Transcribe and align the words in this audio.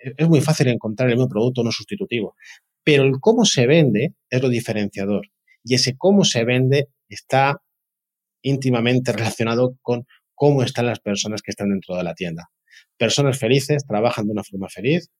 es 0.00 0.28
muy 0.28 0.40
fácil 0.40 0.68
encontrar 0.68 1.08
el 1.08 1.16
mismo 1.16 1.28
producto 1.28 1.62
no 1.62 1.72
sustitutivo, 1.72 2.34
pero 2.82 3.04
el 3.04 3.20
cómo 3.20 3.44
se 3.44 3.66
vende 3.66 4.14
es 4.28 4.42
lo 4.42 4.48
diferenciador. 4.48 5.26
Y 5.64 5.74
ese 5.74 5.96
cómo 5.96 6.24
se 6.24 6.44
vende 6.44 6.88
está 7.08 7.62
íntimamente 8.42 9.12
relacionado 9.12 9.76
con 9.82 10.06
cómo 10.34 10.62
están 10.62 10.86
las 10.86 11.00
personas 11.00 11.42
que 11.42 11.50
están 11.50 11.70
dentro 11.70 11.96
de 11.96 12.04
la 12.04 12.14
tienda. 12.14 12.50
Personas 12.96 13.38
felices 13.38 13.84
trabajan 13.86 14.26
de 14.26 14.32
una 14.32 14.44
forma 14.44 14.68
feliz, 14.68 15.10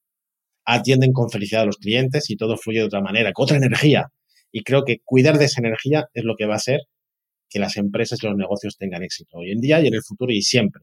atienden 0.64 1.12
con 1.12 1.30
felicidad 1.30 1.62
a 1.62 1.66
los 1.66 1.76
clientes 1.76 2.30
y 2.30 2.36
todo 2.36 2.56
fluye 2.56 2.78
de 2.78 2.86
otra 2.86 3.02
manera, 3.02 3.32
con 3.32 3.44
otra 3.44 3.58
energía. 3.58 4.08
Y 4.50 4.62
creo 4.62 4.84
que 4.84 5.00
cuidar 5.04 5.38
de 5.38 5.44
esa 5.44 5.60
energía 5.60 6.08
es 6.14 6.24
lo 6.24 6.36
que 6.36 6.46
va 6.46 6.54
a 6.54 6.56
hacer 6.56 6.80
que 7.48 7.58
las 7.58 7.76
empresas 7.76 8.22
y 8.22 8.26
los 8.26 8.36
negocios 8.36 8.76
tengan 8.78 9.02
éxito 9.02 9.38
hoy 9.38 9.50
en 9.50 9.60
día 9.60 9.80
y 9.80 9.88
en 9.88 9.94
el 9.94 10.02
futuro 10.02 10.32
y 10.32 10.40
siempre. 10.40 10.82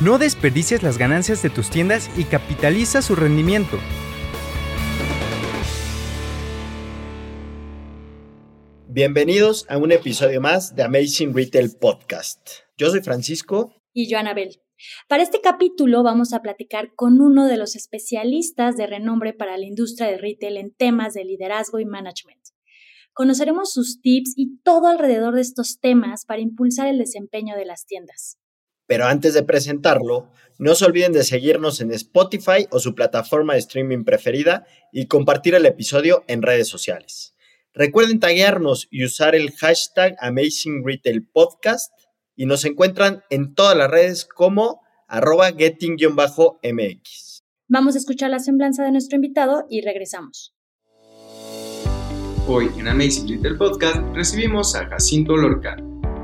No 0.00 0.16
desperdicies 0.16 0.82
las 0.82 0.96
ganancias 0.96 1.42
de 1.42 1.50
tus 1.50 1.68
tiendas 1.68 2.10
y 2.16 2.24
capitaliza 2.24 3.02
su 3.02 3.16
rendimiento. 3.16 3.78
Bienvenidos 8.88 9.66
a 9.68 9.76
un 9.76 9.92
episodio 9.92 10.40
más 10.40 10.74
de 10.74 10.84
Amazing 10.84 11.34
Retail 11.34 11.72
Podcast. 11.78 12.40
Yo 12.78 12.88
soy 12.88 13.02
Francisco. 13.02 13.74
Y 13.92 14.08
yo, 14.10 14.18
Anabel. 14.18 14.62
Para 15.06 15.22
este 15.22 15.42
capítulo 15.42 16.02
vamos 16.02 16.32
a 16.32 16.40
platicar 16.40 16.94
con 16.94 17.20
uno 17.20 17.46
de 17.46 17.58
los 17.58 17.76
especialistas 17.76 18.78
de 18.78 18.86
renombre 18.86 19.34
para 19.34 19.58
la 19.58 19.66
industria 19.66 20.08
de 20.08 20.16
retail 20.16 20.56
en 20.56 20.72
temas 20.72 21.12
de 21.12 21.26
liderazgo 21.26 21.78
y 21.78 21.84
management. 21.84 22.40
Conoceremos 23.12 23.70
sus 23.70 24.00
tips 24.00 24.32
y 24.34 24.62
todo 24.62 24.86
alrededor 24.86 25.34
de 25.34 25.42
estos 25.42 25.78
temas 25.78 26.24
para 26.24 26.40
impulsar 26.40 26.86
el 26.86 26.96
desempeño 26.96 27.54
de 27.54 27.66
las 27.66 27.84
tiendas. 27.84 28.39
Pero 28.90 29.06
antes 29.06 29.34
de 29.34 29.44
presentarlo, 29.44 30.32
no 30.58 30.74
se 30.74 30.84
olviden 30.84 31.12
de 31.12 31.22
seguirnos 31.22 31.80
en 31.80 31.92
Spotify 31.92 32.66
o 32.72 32.80
su 32.80 32.96
plataforma 32.96 33.52
de 33.52 33.60
streaming 33.60 34.02
preferida 34.02 34.66
y 34.92 35.06
compartir 35.06 35.54
el 35.54 35.64
episodio 35.64 36.24
en 36.26 36.42
redes 36.42 36.66
sociales. 36.66 37.36
Recuerden 37.72 38.18
taguearnos 38.18 38.88
y 38.90 39.04
usar 39.04 39.36
el 39.36 39.52
hashtag 39.52 40.16
Amazing 40.18 40.84
Retail 40.84 41.24
Podcast 41.24 41.92
y 42.34 42.46
nos 42.46 42.64
encuentran 42.64 43.22
en 43.30 43.54
todas 43.54 43.76
las 43.76 43.88
redes 43.88 44.24
como 44.24 44.80
arroba 45.06 45.52
getting-mx. 45.52 47.44
Vamos 47.68 47.94
a 47.94 47.98
escuchar 47.98 48.30
la 48.30 48.40
semblanza 48.40 48.82
de 48.82 48.90
nuestro 48.90 49.14
invitado 49.14 49.66
y 49.70 49.82
regresamos. 49.82 50.56
Hoy 52.48 52.68
en 52.76 52.88
Amazing 52.88 53.28
Little 53.28 53.54
Podcast 53.54 54.02
recibimos 54.16 54.74
a 54.74 54.84
Jacinto 54.86 55.36
Lorca. 55.36 55.76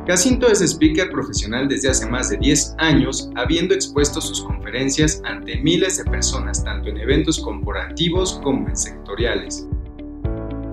Jacinto 0.07 0.47
es 0.47 0.61
speaker 0.61 1.11
profesional 1.11 1.67
desde 1.67 1.89
hace 1.89 2.07
más 2.07 2.31
de 2.31 2.37
10 2.37 2.77
años, 2.79 3.29
habiendo 3.35 3.75
expuesto 3.75 4.21
sus 4.21 4.41
conferencias 4.41 5.21
ante 5.25 5.57
miles 5.57 5.99
de 5.99 6.05
personas, 6.05 6.63
tanto 6.63 6.91
en 6.91 6.99
eventos 6.99 7.41
corporativos 7.41 8.39
como 8.45 8.69
en 8.69 8.77
sectoriales. 8.77 9.67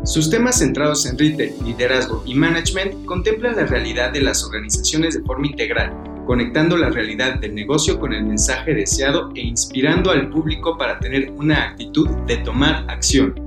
Sus 0.03 0.29
temas 0.29 0.59
centrados 0.59 1.07
en 1.07 1.17
retail, 1.17 1.55
liderazgo 1.65 2.21
y 2.27 2.35
management 2.35 3.05
contemplan 3.05 3.55
la 3.55 3.65
realidad 3.65 4.11
de 4.11 4.21
las 4.21 4.43
organizaciones 4.43 5.15
de 5.15 5.23
forma 5.23 5.47
integral, 5.47 5.91
conectando 6.27 6.77
la 6.77 6.91
realidad 6.91 7.39
del 7.39 7.55
negocio 7.55 7.99
con 7.99 8.13
el 8.13 8.23
mensaje 8.25 8.75
deseado 8.75 9.31
e 9.33 9.41
inspirando 9.41 10.11
al 10.11 10.29
público 10.29 10.77
para 10.77 10.99
tener 10.99 11.31
una 11.31 11.69
actitud 11.69 12.07
de 12.27 12.37
tomar 12.37 12.85
acción. 12.87 13.42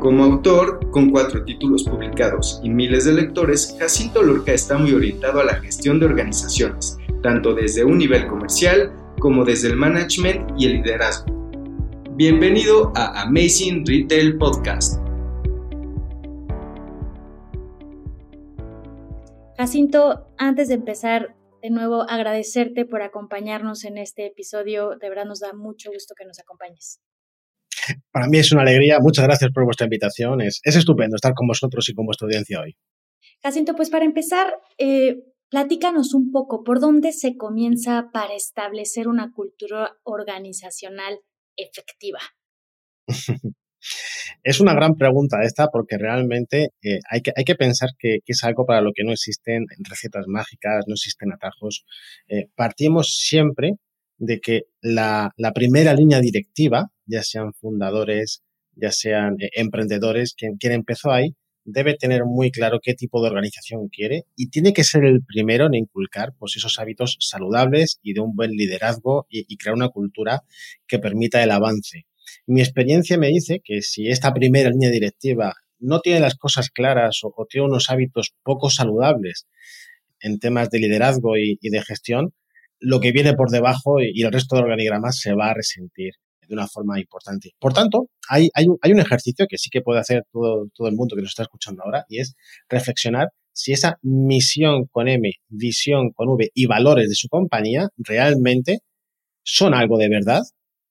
Como 0.00 0.24
autor, 0.24 0.90
con 0.90 1.10
cuatro 1.10 1.42
títulos 1.44 1.84
publicados 1.84 2.60
y 2.62 2.68
miles 2.68 3.06
de 3.06 3.14
lectores, 3.14 3.74
Jacinto 3.80 4.22
Lorca 4.22 4.52
está 4.52 4.76
muy 4.76 4.92
orientado 4.92 5.40
a 5.40 5.44
la 5.44 5.54
gestión 5.54 5.98
de 5.98 6.04
organizaciones, 6.04 6.98
tanto 7.22 7.54
desde 7.54 7.82
un 7.82 7.96
nivel 7.96 8.26
comercial 8.26 8.92
como 9.18 9.42
desde 9.42 9.68
el 9.68 9.76
management 9.76 10.50
y 10.58 10.66
el 10.66 10.72
liderazgo. 10.82 11.32
Bienvenido 12.10 12.92
a 12.94 13.22
Amazing 13.22 13.86
Retail 13.86 14.36
Podcast. 14.36 15.00
Jacinto, 19.56 20.26
antes 20.36 20.68
de 20.68 20.74
empezar, 20.74 21.34
de 21.62 21.70
nuevo 21.70 22.02
agradecerte 22.02 22.84
por 22.84 23.00
acompañarnos 23.00 23.84
en 23.84 23.96
este 23.96 24.26
episodio. 24.26 24.90
De 25.00 25.08
verdad 25.08 25.24
nos 25.24 25.40
da 25.40 25.54
mucho 25.54 25.90
gusto 25.90 26.14
que 26.14 26.26
nos 26.26 26.38
acompañes. 26.38 27.00
Para 28.10 28.28
mí 28.28 28.38
es 28.38 28.52
una 28.52 28.62
alegría. 28.62 28.98
Muchas 29.00 29.24
gracias 29.24 29.50
por 29.52 29.64
vuestra 29.64 29.86
invitación. 29.86 30.40
Es, 30.40 30.60
estupendo 30.64 31.16
estar 31.16 31.34
con 31.34 31.46
vosotros 31.46 31.88
y 31.88 31.94
con 31.94 32.06
vuestra 32.06 32.26
audiencia 32.26 32.60
hoy. 32.60 32.76
Jacinto, 33.42 33.74
pues 33.74 33.90
para 33.90 34.04
empezar, 34.04 34.54
eh, 34.78 35.18
platícanos 35.50 36.14
un 36.14 36.32
poco 36.32 36.64
por 36.64 36.80
dónde 36.80 37.12
se 37.12 37.36
comienza 37.36 38.10
para 38.12 38.34
establecer 38.34 39.08
una 39.08 39.32
cultura 39.32 39.96
organizacional 40.04 41.20
efectiva. 41.56 42.20
es 44.42 44.60
una 44.60 44.74
gran 44.74 44.96
pregunta 44.96 45.42
esta 45.42 45.68
porque 45.68 45.98
realmente 45.98 46.70
eh, 46.82 46.98
hay, 47.10 47.20
que, 47.20 47.32
hay 47.36 47.44
que 47.44 47.54
pensar 47.54 47.90
que, 47.98 48.18
es 48.26 48.44
algo 48.44 48.66
para 48.66 48.80
lo 48.80 48.92
que 48.94 49.04
no 49.04 49.12
existen 49.12 49.66
recetas 49.78 50.26
mágicas, 50.26 50.84
no 50.86 50.94
existen 50.94 51.32
atajos. 51.32 51.84
Eh, 52.28 52.48
partimos 52.54 53.16
siempre 53.16 53.76
de 54.18 54.40
que 54.40 54.64
la, 54.80 55.32
primera 55.54 55.94
línea 55.94 56.20
directiva, 56.20 56.90
ya 57.06 57.22
sean 57.22 57.52
fundadores, 57.54 58.42
ya 58.74 58.92
sean 58.92 59.36
eh, 59.40 59.50
emprendedores, 59.54 60.34
quien, 60.34 60.56
quien 60.56 60.72
empezó 60.72 61.10
ahí, 61.10 61.34
debe 61.66 61.94
tener 61.94 62.24
muy 62.24 62.50
claro 62.50 62.78
qué 62.80 62.94
tipo 62.94 63.20
de 63.20 63.28
organización 63.28 63.88
quiere 63.88 64.24
y 64.36 64.50
tiene 64.50 64.72
que 64.72 64.84
ser 64.84 65.04
el 65.04 65.24
primero 65.24 65.66
en 65.66 65.74
inculcar 65.74 66.32
pues, 66.38 66.56
esos 66.56 66.78
hábitos 66.78 67.16
saludables 67.20 67.98
y 68.02 68.14
de 68.14 68.20
un 68.20 68.34
buen 68.36 68.52
liderazgo 68.52 69.26
y, 69.28 69.56
crear 69.56 69.74
una 69.74 69.88
cultura 69.88 70.42
que 70.86 70.98
permita 70.98 71.42
el 71.42 71.50
avance. 71.50 72.06
Mi 72.46 72.60
experiencia 72.60 73.18
me 73.18 73.28
dice 73.28 73.60
que 73.64 73.82
si 73.82 74.08
esta 74.08 74.32
primera 74.32 74.70
línea 74.70 74.90
directiva 74.90 75.54
no 75.78 76.00
tiene 76.00 76.20
las 76.20 76.36
cosas 76.36 76.70
claras 76.70 77.20
o, 77.22 77.46
tiene 77.50 77.66
unos 77.66 77.90
hábitos 77.90 78.34
poco 78.42 78.70
saludables 78.70 79.46
en 80.20 80.38
temas 80.38 80.70
de 80.70 80.78
liderazgo 80.78 81.36
y 81.36 81.58
de 81.60 81.82
gestión, 81.82 82.32
lo 82.80 83.00
que 83.00 83.12
viene 83.12 83.34
por 83.34 83.50
debajo 83.50 84.00
y, 84.00 84.22
el 84.22 84.32
resto 84.32 84.56
del 84.56 84.64
organigrama 84.64 85.12
se 85.12 85.34
va 85.34 85.50
a 85.50 85.54
resentir 85.54 86.12
de 86.46 86.54
una 86.54 86.68
forma 86.68 87.00
importante. 87.00 87.52
Por 87.58 87.72
tanto, 87.72 88.08
hay, 88.28 88.48
hay, 88.54 88.66
un, 88.68 88.78
hay, 88.80 88.92
un, 88.92 89.00
ejercicio 89.00 89.46
que 89.48 89.58
sí 89.58 89.68
que 89.70 89.80
puede 89.80 90.00
hacer 90.00 90.24
todo, 90.32 90.68
todo 90.74 90.88
el 90.88 90.94
mundo 90.94 91.16
que 91.16 91.22
nos 91.22 91.30
está 91.30 91.42
escuchando 91.42 91.82
ahora 91.82 92.04
y 92.08 92.20
es 92.20 92.36
reflexionar 92.68 93.28
si 93.52 93.72
esa 93.72 93.98
misión 94.02 94.86
con 94.90 95.08
M, 95.08 95.32
visión 95.48 96.10
con 96.12 96.28
V 96.28 96.50
y 96.54 96.66
valores 96.66 97.08
de 97.08 97.14
su 97.14 97.28
compañía 97.28 97.88
realmente 97.96 98.80
son 99.42 99.74
algo 99.74 99.96
de 99.96 100.08
verdad 100.08 100.42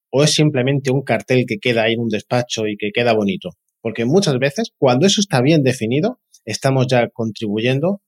o 0.10 0.24
es 0.24 0.34
simplemente 0.34 0.92
un 0.92 1.04
cartel 1.04 1.46
que 1.48 1.58
queda 1.58 1.84
ahí 1.84 1.94
en 1.94 2.00
un 2.00 2.10
despacho 2.10 2.68
y 2.68 2.76
que 2.78 2.92
queda 2.94 3.14
bonito. 3.14 3.52
Porque 3.82 4.06
muchas 4.06 4.40
veces, 4.40 4.72
cuando 4.78 5.06
eso 5.06 5.22
está 5.22 5.42
bien 5.42 5.62
definido, 5.62 6.20
estamos 6.46 6.88
ya 6.88 7.10
contribuyendo 7.10 8.02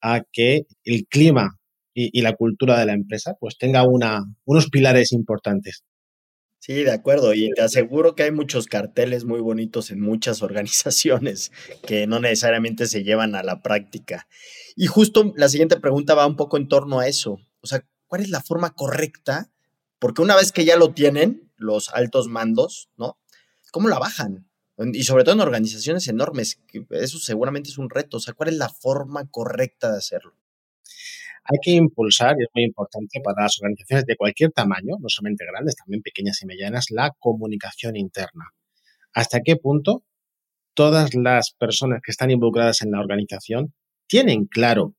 a 0.00 0.22
que 0.30 0.66
el 0.84 1.06
clima 1.06 1.58
y, 1.94 2.20
la 2.22 2.34
cultura 2.34 2.78
de 2.78 2.86
la 2.86 2.92
empresa, 2.92 3.34
pues 3.38 3.56
tenga 3.56 3.84
unos 3.84 4.70
pilares 4.70 5.12
importantes. 5.12 5.84
Sí, 6.58 6.82
de 6.82 6.92
acuerdo. 6.92 7.34
Y 7.34 7.50
te 7.50 7.60
aseguro 7.60 8.14
que 8.14 8.22
hay 8.22 8.30
muchos 8.30 8.66
carteles 8.66 9.26
muy 9.26 9.40
bonitos 9.40 9.90
en 9.90 10.00
muchas 10.00 10.42
organizaciones 10.42 11.52
que 11.86 12.06
no 12.06 12.20
necesariamente 12.20 12.86
se 12.86 13.04
llevan 13.04 13.34
a 13.34 13.42
la 13.42 13.60
práctica. 13.60 14.26
Y 14.74 14.86
justo 14.86 15.32
la 15.36 15.48
siguiente 15.48 15.78
pregunta 15.78 16.14
va 16.14 16.26
un 16.26 16.36
poco 16.36 16.56
en 16.56 16.68
torno 16.68 17.00
a 17.00 17.06
eso. 17.06 17.38
O 17.60 17.66
sea, 17.66 17.84
¿cuál 18.06 18.22
es 18.22 18.30
la 18.30 18.40
forma 18.40 18.74
correcta? 18.74 19.50
Porque 19.98 20.22
una 20.22 20.36
vez 20.36 20.52
que 20.52 20.64
ya 20.64 20.76
lo 20.76 20.94
tienen, 20.94 21.52
los 21.56 21.90
altos 21.90 22.28
mandos, 22.28 22.88
¿no? 22.96 23.18
¿Cómo 23.70 23.88
la 23.88 23.98
bajan? 23.98 24.48
Y 24.92 25.04
sobre 25.04 25.22
todo 25.22 25.34
en 25.34 25.40
organizaciones 25.40 26.08
enormes, 26.08 26.60
eso 26.90 27.18
seguramente 27.18 27.68
es 27.68 27.78
un 27.78 27.90
reto. 27.90 28.16
O 28.16 28.20
sea, 28.20 28.34
¿cuál 28.34 28.48
es 28.48 28.56
la 28.56 28.70
forma 28.70 29.28
correcta 29.30 29.92
de 29.92 29.98
hacerlo? 29.98 30.34
Hay 31.44 31.58
que 31.62 31.72
impulsar, 31.72 32.36
y 32.38 32.44
es 32.44 32.48
muy 32.54 32.64
importante 32.64 33.20
para 33.22 33.42
las 33.42 33.58
organizaciones 33.60 34.06
de 34.06 34.16
cualquier 34.16 34.50
tamaño, 34.52 34.96
no 34.98 35.08
solamente 35.08 35.44
grandes, 35.46 35.76
también 35.76 36.02
pequeñas 36.02 36.42
y 36.42 36.46
medianas, 36.46 36.86
la 36.90 37.12
comunicación 37.18 37.96
interna. 37.96 38.50
¿Hasta 39.12 39.40
qué 39.40 39.56
punto 39.56 40.04
todas 40.74 41.14
las 41.14 41.52
personas 41.52 42.00
que 42.02 42.10
están 42.10 42.30
involucradas 42.30 42.82
en 42.82 42.90
la 42.90 43.00
organización 43.00 43.74
tienen 44.06 44.46
claro 44.46 44.94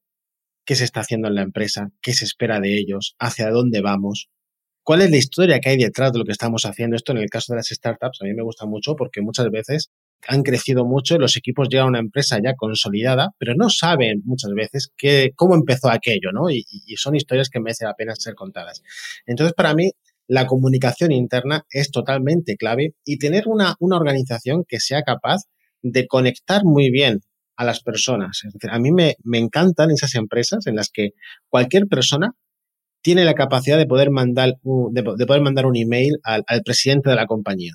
qué 0.65 0.75
se 0.75 0.85
está 0.85 1.01
haciendo 1.01 1.27
en 1.27 1.35
la 1.35 1.41
empresa, 1.41 1.91
qué 2.01 2.13
se 2.13 2.25
espera 2.25 2.59
de 2.59 2.77
ellos, 2.77 3.15
hacia 3.19 3.49
dónde 3.49 3.81
vamos? 3.81 4.29
cuál 4.85 5.01
es 5.01 5.09
la 5.09 5.17
historia 5.17 5.59
que 5.59 5.69
hay 5.69 5.77
detrás 5.77 6.13
de 6.13 6.19
lo 6.19 6.25
que 6.25 6.31
estamos 6.31 6.63
haciendo. 6.63 6.95
Esto 6.95 7.11
en 7.11 7.17
el 7.17 7.29
caso 7.29 7.51
de 7.51 7.57
las 7.57 7.67
startups 7.67 8.21
a 8.21 8.25
mí 8.25 8.33
me 8.33 8.43
gusta 8.43 8.65
mucho 8.67 8.95
porque 8.95 9.21
muchas 9.21 9.49
veces 9.49 9.89
han 10.27 10.43
crecido 10.43 10.85
mucho, 10.85 11.17
los 11.17 11.37
equipos 11.37 11.69
llegan 11.69 11.87
a 11.87 11.89
una 11.89 11.99
empresa 11.99 12.39
ya 12.43 12.55
consolidada, 12.55 13.29
pero 13.37 13.53
no 13.55 13.69
saben 13.69 14.21
muchas 14.25 14.51
veces 14.53 14.91
qué, 14.97 15.31
cómo 15.35 15.55
empezó 15.55 15.89
aquello, 15.89 16.31
¿no? 16.33 16.49
Y, 16.49 16.63
son 16.97 17.15
historias 17.15 17.49
que 17.49 17.59
merecen 17.59 17.87
la 17.87 17.93
pena 17.93 18.13
ser 18.15 18.33
contadas. 18.33 18.81
Entonces, 19.25 19.53
para 19.53 19.73
mí, 19.73 19.91
la 20.27 20.47
comunicación 20.47 21.11
interna 21.11 21.65
es 21.69 21.91
totalmente 21.91 22.55
clave 22.55 22.95
y 23.03 23.19
tener 23.19 23.47
una, 23.47 23.75
una 23.79 23.97
organización 23.97 24.63
que 24.67 24.79
sea 24.79 25.03
capaz 25.03 25.43
de 25.83 26.07
conectar 26.07 26.63
muy 26.63 26.89
bien 26.89 27.21
a 27.57 27.63
las 27.63 27.81
personas. 27.81 28.41
Es 28.43 28.53
decir, 28.53 28.71
a 28.71 28.79
mí 28.79 28.91
me, 28.91 29.15
me 29.23 29.37
encantan 29.37 29.91
esas 29.91 30.15
empresas 30.15 30.65
en 30.65 30.75
las 30.75 30.89
que 30.89 31.11
cualquier 31.49 31.87
persona 31.87 32.31
tiene 33.05 33.23
la 33.23 33.35
capacidad 33.35 33.77
de 33.77 33.85
poder 33.85 34.09
mandar, 34.09 34.55
de, 34.63 35.03
poder 35.03 35.41
mandar 35.41 35.67
un 35.67 35.75
email 35.77 36.17
al, 36.23 36.43
presidente 36.65 37.11
de 37.11 37.15
la 37.15 37.27
compañía. 37.27 37.73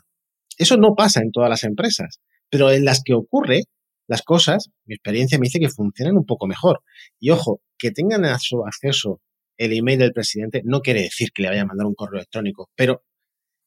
Eso 0.59 0.77
no 0.77 0.97
pasa 0.97 1.21
en 1.21 1.31
todas 1.31 1.49
las 1.49 1.63
empresas, 1.63 2.19
pero 2.51 2.71
en 2.71 2.85
las 2.85 3.03
que 3.05 3.15
ocurre, 3.15 3.63
las 4.07 4.23
cosas, 4.23 4.71
mi 4.87 4.95
experiencia 4.95 5.39
me 5.39 5.45
dice 5.45 5.61
que 5.61 5.69
funcionan 5.69 6.17
un 6.17 6.27
poco 6.27 6.47
mejor. 6.47 6.83
Y 7.21 7.31
ojo, 7.31 7.63
que 7.79 7.93
tengan 7.93 8.25
a 8.25 8.39
su 8.39 8.65
acceso 8.67 9.21
el 9.57 9.73
email 9.73 9.99
del 9.99 10.13
presidente 10.13 10.63
no 10.65 10.81
quiere 10.81 11.03
decir 11.03 11.31
que 11.33 11.43
le 11.43 11.49
vaya 11.49 11.63
a 11.63 11.67
mandar 11.67 11.87
un 11.87 11.95
correo 11.95 12.19
electrónico, 12.19 12.71
pero 12.75 13.05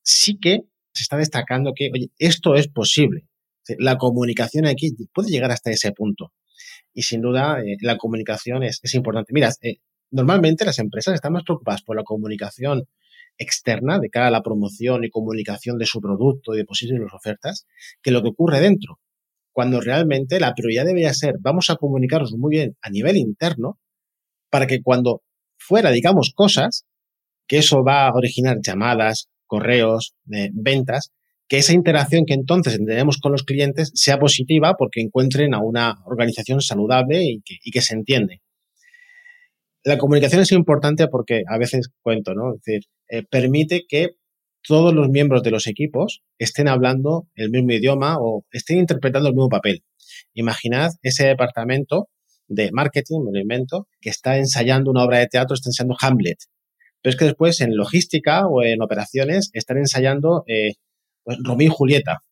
sí 0.02 0.40
que 0.40 0.62
se 0.94 1.04
está 1.04 1.18
destacando 1.18 1.74
que, 1.76 1.90
oye, 1.94 2.10
esto 2.18 2.56
es 2.56 2.68
posible. 2.68 3.26
La 3.78 3.98
comunicación 3.98 4.66
aquí 4.66 4.92
puede 5.14 5.30
llegar 5.30 5.52
hasta 5.52 5.72
ese 5.72 5.92
punto. 5.92 6.34
Y 6.94 7.04
sin 7.04 7.22
duda, 7.22 7.62
eh, 7.62 7.78
la 7.82 7.98
comunicación 7.98 8.64
es, 8.64 8.80
es 8.84 8.94
importante. 8.96 9.34
Mira, 9.34 9.52
eh, 9.62 9.78
normalmente 10.12 10.66
las 10.66 10.80
empresas 10.80 11.16
están 11.16 11.34
más 11.34 11.44
preocupadas 11.44 11.84
por 11.84 11.96
la 11.96 12.04
comunicación 12.04 12.84
externa 13.38 14.00
de 14.00 14.10
cara 14.10 14.28
a 14.28 14.32
la 14.32 14.44
promoción 14.44 15.04
y 15.04 15.10
comunicación 15.10 15.78
de 15.78 15.86
su 15.86 16.00
producto 16.02 16.54
y 16.54 16.58
de 16.58 16.66
posibles 16.66 17.02
ofertas 17.14 17.66
que 18.02 18.12
lo 18.12 18.22
que 18.22 18.30
ocurre 18.30 18.60
dentro. 18.60 19.00
Cuando 19.52 19.82
realmente 19.82 20.40
la 20.40 20.54
prioridad 20.54 20.86
debería 20.86 21.14
ser, 21.14 21.36
vamos 21.40 21.70
a 21.70 21.76
comunicarnos 21.76 22.34
muy 22.34 22.52
bien 22.56 22.78
a 22.82 22.90
nivel 22.90 23.18
interno 23.18 23.80
para 24.50 24.68
que 24.68 24.82
cuando 24.82 25.24
fuera, 25.58 25.92
digamos, 25.92 26.34
cosas, 26.36 26.86
que 27.48 27.58
eso 27.58 27.84
va 27.84 28.08
a 28.08 28.14
originar 28.14 28.58
llamadas, 28.62 29.30
correos, 29.46 30.16
eh, 30.32 30.50
ventas, 30.54 31.12
que 31.48 31.58
esa 31.58 31.74
interacción 31.74 32.26
que 32.26 32.34
entonces 32.34 32.78
tendremos 32.78 33.18
con 33.18 33.32
los 33.32 33.44
clientes 33.44 33.92
sea 33.94 34.18
positiva 34.18 34.76
porque 34.78 35.02
encuentren 35.02 35.54
a 35.54 35.60
una 35.60 35.96
organización 36.06 36.62
saludable 36.62 37.24
y 37.24 37.42
que, 37.42 37.56
y 37.64 37.72
que 37.72 37.82
se 37.82 37.96
entiende. 37.96 38.43
La 39.84 39.98
comunicación 39.98 40.42
es 40.42 40.52
importante 40.52 41.08
porque 41.08 41.44
a 41.48 41.58
veces 41.58 41.90
cuento, 42.02 42.34
¿no? 42.34 42.54
Es 42.54 42.62
decir, 42.64 42.84
eh, 43.10 43.24
permite 43.30 43.84
que 43.88 44.12
todos 44.66 44.94
los 44.94 45.10
miembros 45.10 45.44
de 45.44 45.52
los 45.52 45.68
equipos 45.68 46.24
estén 46.38 46.70
hablando 46.70 47.28
el 47.36 47.50
mismo 47.50 47.72
idioma 47.72 48.18
o 48.20 48.46
estén 48.52 48.80
interpretando 48.80 49.28
el 49.28 49.36
mismo 49.36 49.50
papel. 49.50 49.84
Imaginad 50.34 50.92
ese 51.02 51.28
departamento 51.28 52.08
de 52.48 52.72
marketing, 52.72 53.26
me 53.26 53.32
lo 53.34 53.40
invento, 53.40 53.88
que 54.00 54.10
está 54.10 54.38
ensayando 54.38 54.92
una 54.92 55.04
obra 55.04 55.20
de 55.20 55.28
teatro, 55.28 55.54
está 55.54 55.70
ensayando 55.70 55.98
Hamlet. 56.00 56.38
Pero 57.02 57.12
es 57.12 57.18
que 57.18 57.26
después 57.26 57.60
en 57.62 57.76
logística 57.76 58.48
o 58.48 58.64
en 58.64 58.82
operaciones 58.82 59.50
están 59.54 59.78
ensayando 59.78 60.44
eh, 60.48 60.74
pues, 61.24 61.38
Romeo 61.44 61.68
y 61.68 61.72
Julieta. 61.72 62.24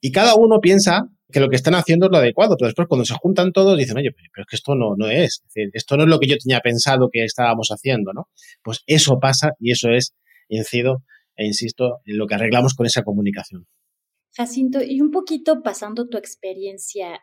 Y 0.00 0.12
cada 0.12 0.34
uno 0.34 0.60
piensa 0.60 1.08
que 1.30 1.40
lo 1.40 1.48
que 1.48 1.56
están 1.56 1.74
haciendo 1.74 2.06
es 2.06 2.12
lo 2.12 2.18
adecuado, 2.18 2.56
pero 2.58 2.68
después 2.68 2.88
cuando 2.88 3.04
se 3.04 3.14
juntan 3.14 3.52
todos 3.52 3.78
dicen, 3.78 3.96
oye, 3.96 4.10
pero 4.12 4.42
es 4.42 4.46
que 4.48 4.56
esto 4.56 4.74
no, 4.74 4.96
no 4.96 5.08
es, 5.08 5.42
es 5.46 5.54
decir, 5.54 5.70
esto 5.72 5.96
no 5.96 6.04
es 6.04 6.08
lo 6.08 6.18
que 6.18 6.26
yo 6.26 6.36
tenía 6.38 6.60
pensado 6.60 7.08
que 7.12 7.24
estábamos 7.24 7.68
haciendo, 7.68 8.12
¿no? 8.12 8.28
Pues 8.62 8.82
eso 8.86 9.18
pasa 9.20 9.52
y 9.58 9.70
eso 9.70 9.90
es, 9.90 10.14
incido 10.48 11.04
e 11.36 11.46
insisto, 11.46 12.00
en 12.04 12.18
lo 12.18 12.26
que 12.26 12.34
arreglamos 12.34 12.74
con 12.74 12.86
esa 12.86 13.02
comunicación. 13.02 13.66
Jacinto, 14.36 14.80
y 14.82 15.00
un 15.00 15.10
poquito 15.10 15.62
pasando 15.62 16.08
tu 16.08 16.18
experiencia 16.18 17.20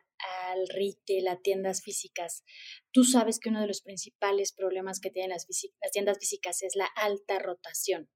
al 0.49 0.67
retail, 0.69 1.27
a 1.27 1.39
tiendas 1.39 1.81
físicas, 1.83 2.43
tú 2.91 3.03
sabes 3.03 3.39
que 3.39 3.49
uno 3.49 3.61
de 3.61 3.67
los 3.67 3.81
principales 3.81 4.53
problemas 4.53 4.99
que 4.99 5.11
tienen 5.11 5.29
las, 5.29 5.45
las 5.81 5.91
tiendas 5.91 6.17
físicas 6.19 6.63
es 6.63 6.75
la 6.75 6.87
alta 6.95 7.39
rotación. 7.39 8.09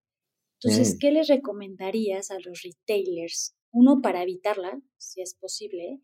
Entonces, 0.59 0.95
mm. 0.95 0.97
¿qué 0.99 1.11
les 1.11 1.27
recomendarías 1.27 2.31
a 2.31 2.39
los 2.39 2.61
retailers? 2.63 3.55
Uno, 3.71 4.01
para 4.01 4.23
evitarla, 4.23 4.79
si 4.97 5.21
es 5.21 5.33
posible, 5.33 6.01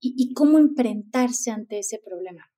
y, 0.00 0.32
cómo 0.34 0.58
enfrentarse 0.58 1.50
ante 1.50 1.78
ese 1.80 1.98
problema. 2.04 2.52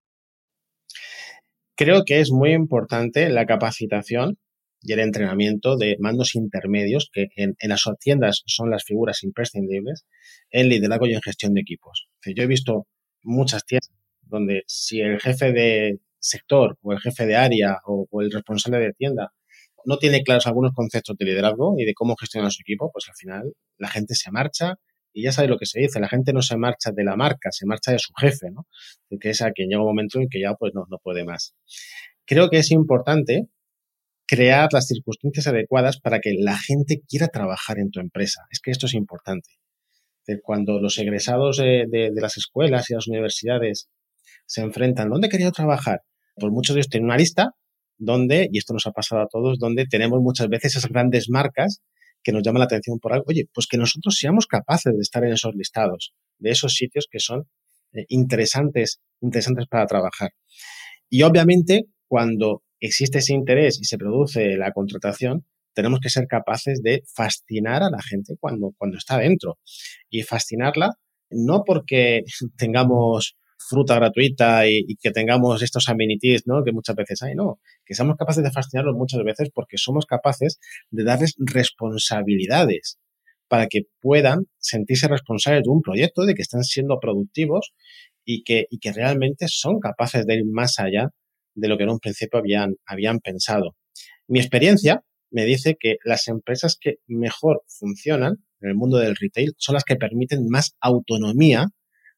Creo 1.75 2.05
que 2.05 2.21
es 2.21 2.31
muy 2.31 2.53
importante 2.53 3.31
la 3.31 3.47
capacitación 3.47 4.39
y 4.83 4.93
el 4.93 5.01
entrenamiento 5.01 5.77
de 5.77 5.97
mandos 5.99 6.35
intermedios, 6.35 7.11
que 7.13 7.29
en, 7.37 7.55
en, 7.59 7.69
las 7.71 7.85
tiendas 8.01 8.43
son 8.47 8.71
las 8.71 8.85
figuras 8.85 9.23
imprescindibles, 9.23 10.05
en 10.51 10.69
liderazgo 10.69 11.07
y 11.07 11.15
en 11.15 11.23
gestión 11.23 11.55
de 11.55 11.63
equipos. 11.63 12.09
Yo 12.25 12.43
he 12.43 12.47
visto 12.47 12.87
muchas 13.23 13.65
tiendas 13.65 13.91
donde 14.23 14.63
si 14.67 15.01
el 15.01 15.21
jefe 15.21 15.53
de 15.53 16.01
sector 16.19 16.79
o 16.83 16.93
el 16.93 17.01
jefe 17.01 17.27
de 17.27 17.37
área 17.37 17.79
o 17.85 18.07
el 18.21 18.31
responsable 18.31 18.79
de 18.79 18.93
tienda 18.93 19.33
no 19.85 19.99
tiene 19.99 20.23
claros 20.23 20.47
algunos 20.47 20.73
conceptos 20.75 21.17
de 21.17 21.25
liderazgo 21.25 21.75
y 21.79 21.85
de 21.85 21.95
cómo 21.95 22.17
gestionar 22.17 22.51
su 22.51 22.63
equipo, 22.63 22.91
pues 22.93 23.07
al 23.09 23.15
final 23.15 23.53
la 23.79 23.89
gente 23.89 24.15
se 24.15 24.31
marcha 24.31 24.75
y 25.13 25.25
ya 25.25 25.33
sabe 25.33 25.49
lo 25.49 25.59
que 25.59 25.67
se 25.67 25.81
dice, 25.81 26.01
la 26.01 26.09
gente 26.09 26.33
no 26.33 26.43
se 26.43 26.57
marcha 26.57 26.93
de 26.93 27.05
la 27.05 27.17
marca, 27.17 27.51
se 27.51 27.67
marcha 27.67 27.93
de 27.93 27.99
su 27.99 28.13
jefe, 28.15 28.51
¿no? 28.53 28.67
Que 29.21 29.31
es 29.31 29.43
a 29.43 29.51
quien 29.51 29.69
llega 29.69 29.81
un 29.81 29.89
momento 29.89 30.21
en 30.21 30.29
que 30.29 30.41
ya 30.41 30.55
pues 30.55 30.73
no, 30.75 30.85
no 30.89 30.99
puede 31.03 31.25
más. 31.25 31.55
Creo 32.25 32.49
que 32.49 32.59
es 32.59 32.71
importante 32.71 33.49
crear 34.27 34.69
las 34.73 34.87
circunstancias 34.87 35.49
adecuadas 35.49 35.99
para 36.01 36.21
que 36.21 36.33
la 36.39 36.57
gente 36.57 37.03
quiera 37.09 37.27
trabajar 37.27 37.81
en 37.81 37.91
tu 37.91 37.99
empresa. 37.99 38.43
Es 38.51 38.61
que 38.61 38.71
esto 38.71 38.87
es 38.87 38.95
importante. 38.95 39.51
Cuando 40.45 40.81
los 40.81 40.97
egresados 40.99 41.57
de, 41.57 41.87
de, 41.91 42.13
las 42.21 42.37
escuelas 42.37 42.89
y 42.89 42.95
las 42.95 43.09
universidades 43.09 43.89
se 44.47 44.61
enfrentan, 44.61 45.11
¿dónde 45.11 45.29
quería 45.29 45.51
trabajar? 45.51 46.03
Pues 46.37 46.53
muchos 46.53 46.75
de 46.75 46.81
ellos 46.81 46.89
tienen 46.89 47.07
una 47.07 47.17
lista 47.17 47.57
donde, 48.01 48.49
y 48.51 48.59
esto 48.59 48.73
nos 48.73 48.87
ha 48.87 48.93
pasado 48.93 49.23
a 49.23 49.29
todos, 49.29 49.59
donde 49.59 49.87
tenemos 49.87 50.21
muchas 50.21 50.49
veces 50.49 50.77
esas 50.77 50.91
grandes 50.91 51.29
marcas 51.29 51.81
que 52.23 52.33
nos 52.33 52.43
llaman 52.43 52.61
la 52.61 52.65
atención 52.65 52.99
por 52.99 53.13
algo. 53.13 53.27
Oye, 53.29 53.45
pues 53.53 53.67
que 53.67 53.77
nosotros 53.77 54.17
seamos 54.19 54.47
capaces 54.47 54.93
de 54.93 55.01
estar 55.01 55.23
en 55.25 55.33
esos 55.33 55.55
listados, 55.55 56.13
de 56.39 56.51
esos 56.51 56.75
sitios 56.75 57.07
que 57.11 57.21
son 57.21 57.45
eh, 57.93 58.05
interesantes, 58.09 59.01
interesantes 59.21 59.67
para 59.69 59.87
trabajar. 59.87 60.31
Y 61.09 61.23
obviamente, 61.23 61.85
cuando 62.09 62.63
existe 62.81 63.19
ese 63.19 63.35
interés 63.35 63.79
y 63.81 63.85
se 63.85 63.99
produce 63.99 64.57
la 64.57 64.73
contratación, 64.73 65.45
tenemos 65.75 66.01
que 66.01 66.11
ser 66.11 66.27
capaces 66.27 66.83
de 66.83 67.03
fascinar 67.15 67.83
a 67.83 67.91
la 67.91 68.03
gente 68.03 68.35
cuando, 68.41 68.73
cuando 68.77 68.97
está 68.97 69.19
dentro. 69.19 69.59
Y 70.09 70.23
fascinarla 70.23 70.95
no 71.31 71.63
porque 71.65 72.23
tengamos 72.57 73.37
fruta 73.69 73.95
gratuita 73.97 74.67
y, 74.67 74.97
que 74.97 75.11
tengamos 75.11 75.63
estos 75.63 75.89
amenities, 75.89 76.47
¿no? 76.47 76.65
Que 76.65 76.73
muchas 76.73 76.97
veces 76.97 77.23
hay, 77.23 77.35
no. 77.35 77.61
Que 77.85 77.95
seamos 77.95 78.17
capaces 78.17 78.43
de 78.43 78.51
fascinarlos 78.51 78.97
muchas 78.97 79.23
veces 79.23 79.51
porque 79.53 79.77
somos 79.77 80.07
capaces 80.07 80.59
de 80.91 81.05
darles 81.05 81.35
responsabilidades 81.39 82.99
para 83.49 83.67
que 83.67 83.83
puedan 84.01 84.47
sentirse 84.59 85.09
responsables 85.09 85.65
de 85.65 85.71
un 85.71 85.83
proyecto, 85.83 86.25
de 86.25 86.35
que 86.35 86.43
están 86.43 86.63
siendo 86.65 86.99
productivos 87.01 87.73
y 88.25 88.45
que, 88.45 88.67
y 88.71 88.79
que 88.79 88.93
realmente 88.93 89.47
son 89.49 89.81
capaces 89.81 90.25
de 90.27 90.37
ir 90.37 90.45
más 90.47 90.79
allá 90.79 91.11
de 91.55 91.69
lo 91.69 91.77
que 91.77 91.85
en 91.85 91.91
un 91.91 91.99
principio 91.99 92.39
habían, 92.39 92.77
habían 92.87 93.19
pensado. 93.19 93.77
Mi 94.29 94.39
experiencia 94.39 95.03
me 95.31 95.45
dice 95.45 95.77
que 95.79 95.97
las 96.05 96.29
empresas 96.29 96.77
que 96.81 96.97
mejor 97.07 97.63
funcionan 97.67 98.37
en 98.61 98.69
el 98.71 98.75
mundo 98.75 98.99
del 98.99 99.17
retail 99.17 99.53
son 99.57 99.75
las 99.75 99.85
que 99.85 99.97
permiten 99.97 100.47
más 100.49 100.77
autonomía 100.81 101.67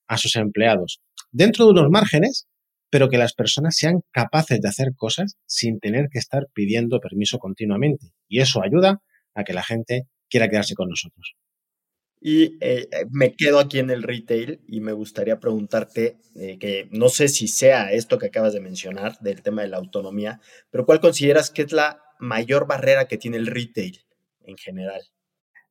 a 0.06 0.18
sus 0.18 0.36
empleados, 0.36 1.00
dentro 1.32 1.64
de 1.64 1.72
unos 1.72 1.90
márgenes, 1.90 2.46
pero 2.90 3.08
que 3.08 3.18
las 3.18 3.32
personas 3.32 3.76
sean 3.76 4.02
capaces 4.12 4.60
de 4.60 4.68
hacer 4.68 4.92
cosas 4.94 5.36
sin 5.46 5.80
tener 5.80 6.08
que 6.10 6.18
estar 6.18 6.46
pidiendo 6.52 7.00
permiso 7.00 7.38
continuamente. 7.38 8.12
Y 8.28 8.40
eso 8.40 8.62
ayuda 8.62 9.02
a 9.34 9.44
que 9.44 9.54
la 9.54 9.62
gente 9.62 10.02
quiera 10.28 10.48
quedarse 10.48 10.74
con 10.74 10.88
nosotros. 10.88 11.34
Y 12.24 12.56
eh, 12.60 12.88
me 13.10 13.34
quedo 13.34 13.58
aquí 13.58 13.80
en 13.80 13.90
el 13.90 14.04
retail 14.04 14.60
y 14.68 14.80
me 14.80 14.92
gustaría 14.92 15.40
preguntarte, 15.40 16.18
eh, 16.36 16.56
que 16.58 16.88
no 16.92 17.08
sé 17.08 17.26
si 17.26 17.48
sea 17.48 17.90
esto 17.90 18.16
que 18.16 18.26
acabas 18.26 18.52
de 18.52 18.60
mencionar 18.60 19.18
del 19.18 19.42
tema 19.42 19.62
de 19.62 19.68
la 19.68 19.78
autonomía, 19.78 20.40
pero 20.70 20.86
¿cuál 20.86 21.00
consideras 21.00 21.50
que 21.50 21.62
es 21.62 21.72
la 21.72 22.00
mayor 22.20 22.68
barrera 22.68 23.08
que 23.08 23.18
tiene 23.18 23.38
el 23.38 23.48
retail 23.48 24.04
en 24.44 24.56
general? 24.56 25.00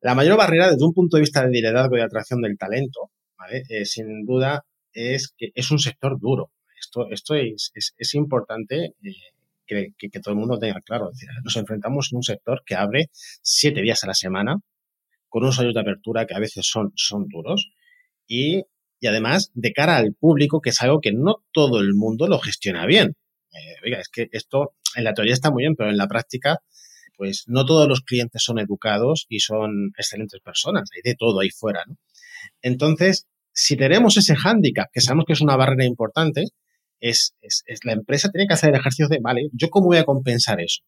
La 0.02 0.14
mayor 0.14 0.38
barrera 0.38 0.72
desde 0.72 0.84
un 0.84 0.94
punto 0.94 1.16
de 1.16 1.22
vista 1.22 1.46
de 1.46 1.52
liderazgo 1.52 1.98
y 1.98 2.02
atracción 2.02 2.42
del 2.42 2.58
talento, 2.58 3.12
¿vale? 3.38 3.64
eh, 3.70 3.86
sin 3.86 4.26
duda, 4.26 4.66
es 4.94 5.34
que 5.38 5.52
es 5.56 5.72
un 5.72 5.80
sector 5.80 6.20
duro. 6.20 6.52
Esto, 6.80 7.08
esto 7.12 7.36
es, 7.36 7.72
es, 7.76 8.14
importante 8.16 8.96
eh, 9.04 9.14
que, 9.68 9.94
que, 9.98 10.20
todo 10.20 10.34
el 10.34 10.40
mundo 10.40 10.58
tenga 10.58 10.82
claro. 10.82 11.12
Es 11.12 11.26
nos 11.44 11.56
enfrentamos 11.56 12.10
en 12.12 12.18
un 12.18 12.24
sector 12.24 12.64
que 12.66 12.76
abre 12.76 13.10
siete 13.14 13.82
días 13.82 14.04
a 14.04 14.08
la 14.08 14.14
semana, 14.16 14.58
con 15.30 15.44
unos 15.44 15.60
años 15.60 15.74
de 15.74 15.82
apertura 15.82 16.26
que 16.26 16.34
a 16.34 16.40
veces 16.40 16.66
son, 16.68 16.92
son 16.96 17.28
duros 17.28 17.72
y, 18.28 18.64
y, 19.00 19.08
además 19.08 19.52
de 19.54 19.74
cara 19.74 19.98
al 19.98 20.14
público, 20.14 20.60
que 20.60 20.72
es 20.72 20.82
algo 20.82 21.02
que 21.02 21.14
no 21.14 21.44
todo 21.52 21.80
el 21.80 21.94
mundo 21.94 22.28
lo 22.28 22.40
gestiona 22.40 22.86
bien. 22.86 23.16
Eh, 23.54 23.76
oiga, 23.86 24.00
es 24.00 24.10
que 24.10 24.30
esto 24.32 24.74
en 24.96 25.04
la 25.04 25.14
teoría 25.14 25.34
está 25.34 25.52
muy 25.52 25.64
bien, 25.64 25.76
pero 25.76 25.90
en 25.90 25.98
la 25.98 26.08
práctica 26.08 26.60
pues 27.22 27.44
no 27.46 27.68
todos 27.68 27.88
los 27.88 28.02
clientes 28.02 28.42
son 28.42 28.58
educados 28.58 29.28
y 29.30 29.42
son 29.42 29.92
excelentes 29.96 30.42
personas, 30.42 30.90
hay 30.96 31.04
de 31.04 31.16
todo 31.16 31.40
ahí 31.40 31.52
fuera. 31.52 31.86
Entonces, 32.64 33.28
si 33.54 33.76
tenemos 33.76 34.18
ese 34.18 34.36
hándicap, 34.36 34.88
que 34.92 35.02
sabemos 35.02 35.26
que 35.26 35.34
es 35.34 35.42
una 35.42 35.56
barrera 35.56 35.86
importante, 35.86 36.46
es, 37.00 37.36
es, 37.42 37.64
la 37.84 37.94
empresa 37.94 38.30
tiene 38.30 38.48
que 38.48 38.54
hacer 38.54 38.70
el 38.70 38.80
ejercicio 38.80 39.08
de, 39.08 39.20
vale, 39.22 39.50
¿yo 39.54 39.70
cómo 39.70 39.88
voy 39.88 39.98
a 39.98 40.04
compensar 40.04 40.62
eso? 40.62 40.82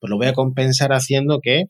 Pues 0.00 0.10
lo 0.10 0.16
voy 0.16 0.26
a 0.26 0.32
compensar 0.32 0.92
haciendo 0.92 1.40
que 1.40 1.64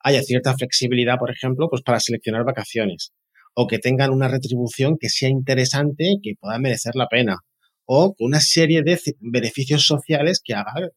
haya 0.00 0.22
cierta 0.22 0.54
flexibilidad, 0.54 1.18
por 1.18 1.30
ejemplo, 1.30 1.68
pues 1.68 1.82
para 1.82 2.00
seleccionar 2.00 2.44
vacaciones 2.44 3.12
o 3.54 3.66
que 3.66 3.78
tengan 3.78 4.10
una 4.10 4.28
retribución 4.28 4.96
que 4.98 5.08
sea 5.08 5.28
interesante 5.28 6.16
que 6.22 6.34
pueda 6.38 6.58
merecer 6.58 6.94
la 6.94 7.08
pena 7.08 7.38
o 7.86 8.14
una 8.18 8.40
serie 8.40 8.82
de 8.82 8.98
beneficios 9.20 9.86
sociales 9.86 10.40
que 10.42 10.54
hagan 10.54 10.90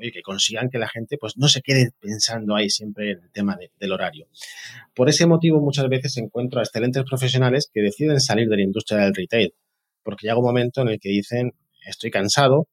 que, 0.00 0.22
consigan 0.22 0.70
que 0.70 0.78
la 0.78 0.88
gente 0.88 1.18
pues 1.18 1.36
no 1.36 1.48
se 1.48 1.60
quede 1.60 1.90
pensando 2.00 2.56
ahí 2.56 2.70
siempre 2.70 3.12
en 3.12 3.22
el 3.22 3.30
tema 3.30 3.58
del 3.78 3.92
horario. 3.92 4.26
Por 4.94 5.08
ese 5.08 5.26
motivo 5.26 5.60
muchas 5.60 5.88
veces 5.88 6.16
encuentro 6.16 6.60
a 6.60 6.62
excelentes 6.62 7.04
profesionales 7.04 7.70
que 7.72 7.82
deciden 7.82 8.20
salir 8.20 8.48
de 8.48 8.56
la 8.56 8.62
industria 8.62 9.00
del 9.00 9.14
retail, 9.14 9.54
porque 10.02 10.26
llega 10.26 10.38
un 10.38 10.44
momento 10.44 10.80
en 10.80 10.88
el 10.88 10.98
que 10.98 11.10
dicen 11.10 11.52
estoy 11.86 12.10
cansado 12.10 12.68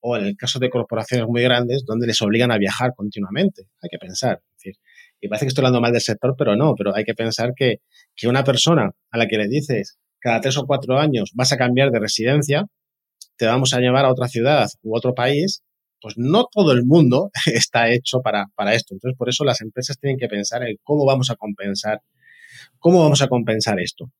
o 0.00 0.16
en 0.16 0.24
el 0.24 0.36
caso 0.36 0.58
de 0.58 0.68
corporaciones 0.68 1.28
muy 1.28 1.42
grandes 1.42 1.84
donde 1.86 2.08
les 2.08 2.20
obligan 2.22 2.50
a 2.50 2.58
viajar 2.58 2.92
continuamente. 2.96 3.62
Hay 3.80 3.88
que 3.88 3.98
pensar. 3.98 4.42
decir, 4.54 4.74
y 5.20 5.28
parece 5.28 5.46
que 5.46 5.48
estoy 5.48 5.62
hablando 5.62 5.80
mal 5.80 5.92
del 5.92 6.00
sector, 6.00 6.34
pero 6.36 6.56
no, 6.56 6.74
pero 6.74 6.94
hay 6.94 7.04
que 7.04 7.14
pensar 7.14 7.52
que, 7.54 7.80
que 8.16 8.26
una 8.26 8.42
persona 8.42 8.90
a 9.10 9.18
la 9.18 9.28
que 9.28 9.38
le 9.38 9.46
dices 9.46 9.98
cada 10.18 10.40
tres 10.40 10.56
o 10.58 10.66
cuatro 10.66 10.98
años 10.98 11.30
vas 11.34 11.52
a 11.52 11.56
cambiar 11.56 11.90
de 11.90 12.00
residencia, 12.00 12.66
te 13.36 13.46
vamos 13.46 13.74
a 13.74 13.80
llevar 13.80 14.04
a 14.04 14.10
otra 14.10 14.28
ciudad 14.28 14.68
u 14.82 14.96
otro 14.96 15.14
país, 15.14 15.62
pues 16.00 16.14
no 16.16 16.46
todo 16.50 16.72
el 16.72 16.84
mundo 16.84 17.30
está 17.46 17.90
hecho 17.90 18.20
para, 18.22 18.46
para 18.54 18.74
esto. 18.74 18.94
Entonces, 18.94 19.16
por 19.16 19.28
eso 19.28 19.44
las 19.44 19.60
empresas 19.60 19.98
tienen 19.98 20.18
que 20.18 20.28
pensar 20.28 20.62
en 20.62 20.76
cómo 20.82 21.04
vamos 21.04 21.30
a 21.30 21.36
compensar, 21.36 22.00
cómo 22.78 23.00
vamos 23.00 23.22
a 23.22 23.28
compensar 23.28 23.80
esto. 23.80 24.10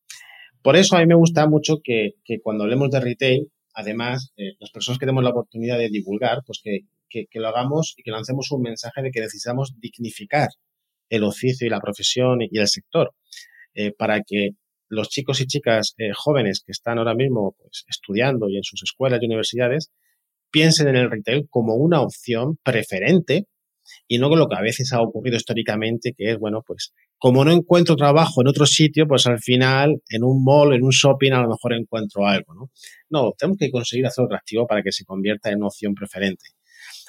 Por 0.63 0.77
eso 0.77 0.97
a 0.97 1.01
mí 1.01 1.07
me 1.07 1.17
gusta 1.17 1.49
mucho 1.49 1.79
que, 1.83 2.13
que 2.25 2.39
cuando 2.41 2.65
hablemos 2.65 2.91
de 2.91 3.01
retail, 3.01 3.49
además, 3.75 4.33
eh, 4.37 4.53
las 4.61 4.71
personas 4.71 4.99
que 4.99 5.07
tenemos 5.07 5.25
la 5.25 5.31
oportunidad 5.31 5.79
de 5.79 5.89
divulgar, 5.89 6.43
pues 6.47 6.61
que, 6.63 6.81
que, 7.09 7.41
lo 7.41 7.49
hagamos 7.49 7.95
y 7.97 8.03
que 8.03 8.11
lancemos 8.11 8.51
un 8.53 8.63
mensaje 8.63 9.03
de 9.03 9.11
que 9.11 9.21
necesitamos 9.21 9.75
dignificar 9.79 10.49
el 11.11 11.25
oficio 11.25 11.67
y 11.67 11.71
la 11.71 11.81
profesión 11.81 12.39
y, 12.41 12.59
el 12.59 12.69
sector, 12.69 13.13
eh, 13.75 13.93
para 13.93 14.23
que 14.27 14.51
los 14.93 15.09
chicos 15.09 15.41
y 15.41 15.47
chicas 15.47 15.95
eh, 15.97 16.11
jóvenes 16.15 16.63
que 16.65 16.73
están 16.73 16.99
ahora 16.99 17.15
mismo 17.15 17.57
pues, 17.59 17.85
estudiando 17.89 18.49
y 18.51 18.59
en 18.59 18.63
sus 18.63 18.83
escuelas 18.83 19.21
y 19.23 19.27
universidades 19.27 19.91
piensen 20.51 20.89
en 20.89 20.97
el 20.97 21.11
retail 21.11 21.47
como 21.49 21.77
una 21.77 22.03
opción 22.03 22.59
preferente 22.63 23.47
y 24.07 24.19
no 24.19 24.29
con 24.29 24.39
lo 24.39 24.49
que 24.49 24.57
a 24.57 24.61
veces 24.61 24.93
ha 24.93 25.01
ocurrido 25.01 25.37
históricamente, 25.37 26.13
que 26.17 26.33
es, 26.33 26.39
bueno, 26.39 26.63
pues 26.65 26.93
como 27.17 27.43
no 27.45 27.53
encuentro 27.53 27.97
trabajo 27.97 28.43
en 28.43 28.49
otro 28.49 28.67
sitio, 28.67 29.07
pues 29.09 29.27
al 29.27 29.41
final 29.41 30.03
en 30.11 30.25
un 30.25 30.45
mall, 30.45 30.75
en 30.75 30.83
un 30.83 30.91
shopping, 30.91 31.33
a 31.33 31.41
lo 31.41 31.49
mejor 31.49 31.73
encuentro 31.73 32.27
algo, 32.27 32.55
¿no? 32.55 32.71
No, 33.09 33.33
tenemos 33.37 33.57
que 33.59 33.71
conseguir 33.71 34.07
hacerlo 34.07 34.27
atractivo 34.27 34.67
para 34.67 34.83
que 34.83 34.93
se 34.93 35.05
convierta 35.05 35.51
en 35.51 35.63
opción 35.63 35.95
preferente. 35.95 36.45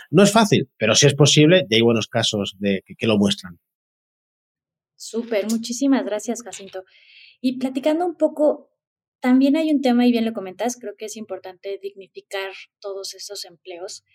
No 0.10 0.24
es 0.24 0.32
fácil, 0.32 0.70
pero 0.78 0.96
sí 0.96 1.08
es 1.08 1.16
posible 1.16 1.66
y 1.70 1.76
hay 1.76 1.82
buenos 1.82 2.08
casos 2.08 2.56
de, 2.60 2.82
que, 2.86 2.96
que 2.96 3.08
lo 3.08 3.18
muestran. 3.18 3.60
Súper, 4.96 5.48
muchísimas 5.50 6.06
gracias, 6.06 6.42
Jacinto. 6.44 6.86
Y 7.46 7.58
platicando 7.58 8.06
un 8.06 8.16
poco, 8.16 8.72
también 9.20 9.58
hay 9.58 9.70
un 9.70 9.82
tema, 9.82 10.08
y 10.08 10.14
bien 10.14 10.24
lo 10.24 10.32
comentas, 10.32 10.78
creo 10.80 10.96
que 10.98 11.06
es 11.06 11.18
importante 11.18 11.78
dignificar 11.78 12.54
todos 12.80 13.14
esos 13.16 13.44
empleos. 13.44 14.06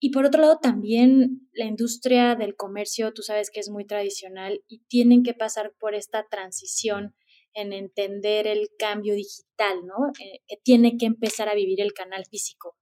Y 0.00 0.10
por 0.10 0.24
otro 0.24 0.40
lado, 0.40 0.58
también 0.60 1.48
la 1.52 1.66
industria 1.66 2.34
del 2.34 2.56
comercio, 2.56 3.14
tú 3.14 3.22
sabes 3.22 3.52
que 3.52 3.60
es 3.60 3.70
muy 3.70 3.86
tradicional 3.86 4.64
y 4.66 4.80
tienen 4.88 5.22
que 5.22 5.34
pasar 5.34 5.72
por 5.78 5.94
esta 5.94 6.26
transición 6.28 7.14
en 7.54 7.72
entender 7.72 8.48
el 8.48 8.70
cambio 8.76 9.14
digital, 9.14 9.86
¿no? 9.86 10.08
Eh, 10.20 10.40
que 10.48 10.56
tiene 10.56 10.96
que 10.96 11.06
empezar 11.06 11.48
a 11.48 11.54
vivir 11.54 11.80
el 11.80 11.92
canal 11.92 12.24
físico. 12.28 12.76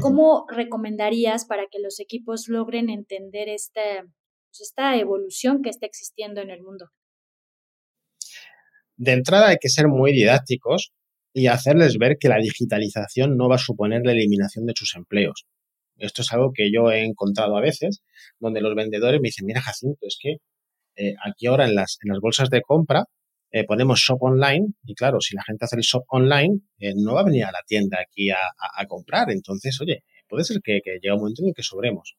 ¿Cómo 0.00 0.46
recomendarías 0.48 1.44
para 1.44 1.66
que 1.70 1.80
los 1.80 2.00
equipos 2.00 2.48
logren 2.48 2.88
entender 2.88 3.50
esta, 3.50 3.82
pues, 4.04 4.62
esta 4.62 4.96
evolución 4.96 5.60
que 5.60 5.68
está 5.68 5.84
existiendo 5.84 6.40
en 6.40 6.48
el 6.48 6.62
mundo? 6.62 6.86
De 9.02 9.10
entrada 9.10 9.48
hay 9.48 9.56
que 9.60 9.68
ser 9.68 9.88
muy 9.88 10.12
didácticos 10.12 10.92
y 11.32 11.48
hacerles 11.48 11.98
ver 11.98 12.18
que 12.20 12.28
la 12.28 12.36
digitalización 12.36 13.36
no 13.36 13.48
va 13.48 13.56
a 13.56 13.58
suponer 13.58 14.02
la 14.04 14.12
eliminación 14.12 14.64
de 14.64 14.74
sus 14.76 14.94
empleos. 14.94 15.44
Esto 15.96 16.22
es 16.22 16.32
algo 16.32 16.52
que 16.54 16.70
yo 16.72 16.88
he 16.92 17.02
encontrado 17.02 17.56
a 17.56 17.60
veces, 17.60 18.04
donde 18.38 18.60
los 18.60 18.76
vendedores 18.76 19.20
me 19.20 19.26
dicen, 19.26 19.46
mira 19.46 19.60
Jacinto, 19.60 20.06
es 20.06 20.16
que 20.22 20.36
eh, 20.94 21.14
aquí 21.26 21.46
ahora 21.46 21.64
en 21.64 21.74
las, 21.74 21.98
en 22.00 22.12
las 22.12 22.20
bolsas 22.20 22.48
de 22.48 22.62
compra 22.62 23.06
eh, 23.50 23.64
ponemos 23.64 23.98
shop 23.98 24.22
online 24.22 24.68
y 24.84 24.94
claro, 24.94 25.20
si 25.20 25.34
la 25.34 25.42
gente 25.42 25.64
hace 25.64 25.74
el 25.74 25.82
shop 25.82 26.04
online, 26.06 26.60
eh, 26.78 26.92
no 26.94 27.14
va 27.14 27.22
a 27.22 27.24
venir 27.24 27.44
a 27.44 27.50
la 27.50 27.64
tienda 27.66 27.98
aquí 28.00 28.30
a, 28.30 28.86
comprar. 28.86 29.32
Entonces, 29.32 29.80
oye, 29.80 30.04
puede 30.28 30.44
ser 30.44 30.60
que, 30.62 30.80
que 30.80 31.00
llegue 31.02 31.12
un 31.12 31.22
momento 31.22 31.42
en 31.42 31.48
el 31.48 31.54
que 31.54 31.64
sobremos. 31.64 32.14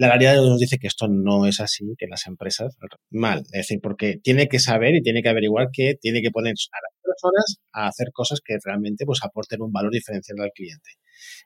La 0.00 0.08
realidad 0.08 0.36
nos 0.36 0.58
dice 0.58 0.78
que 0.78 0.86
esto 0.86 1.08
no 1.08 1.44
es 1.44 1.60
así, 1.60 1.84
que 1.98 2.06
las 2.06 2.26
empresas 2.26 2.74
mal. 3.10 3.40
Es 3.52 3.68
decir, 3.68 3.80
porque 3.82 4.16
tiene 4.16 4.48
que 4.48 4.58
saber 4.58 4.94
y 4.94 5.02
tiene 5.02 5.22
que 5.22 5.28
averiguar 5.28 5.68
que 5.70 5.94
tiene 6.00 6.22
que 6.22 6.30
poner 6.30 6.52
a 6.52 6.78
las 6.80 7.02
personas 7.02 7.56
a 7.74 7.88
hacer 7.88 8.08
cosas 8.10 8.40
que 8.42 8.56
realmente 8.64 9.04
pues 9.04 9.18
aporten 9.22 9.60
un 9.60 9.70
valor 9.70 9.92
diferencial 9.92 10.40
al 10.40 10.52
cliente. 10.54 10.92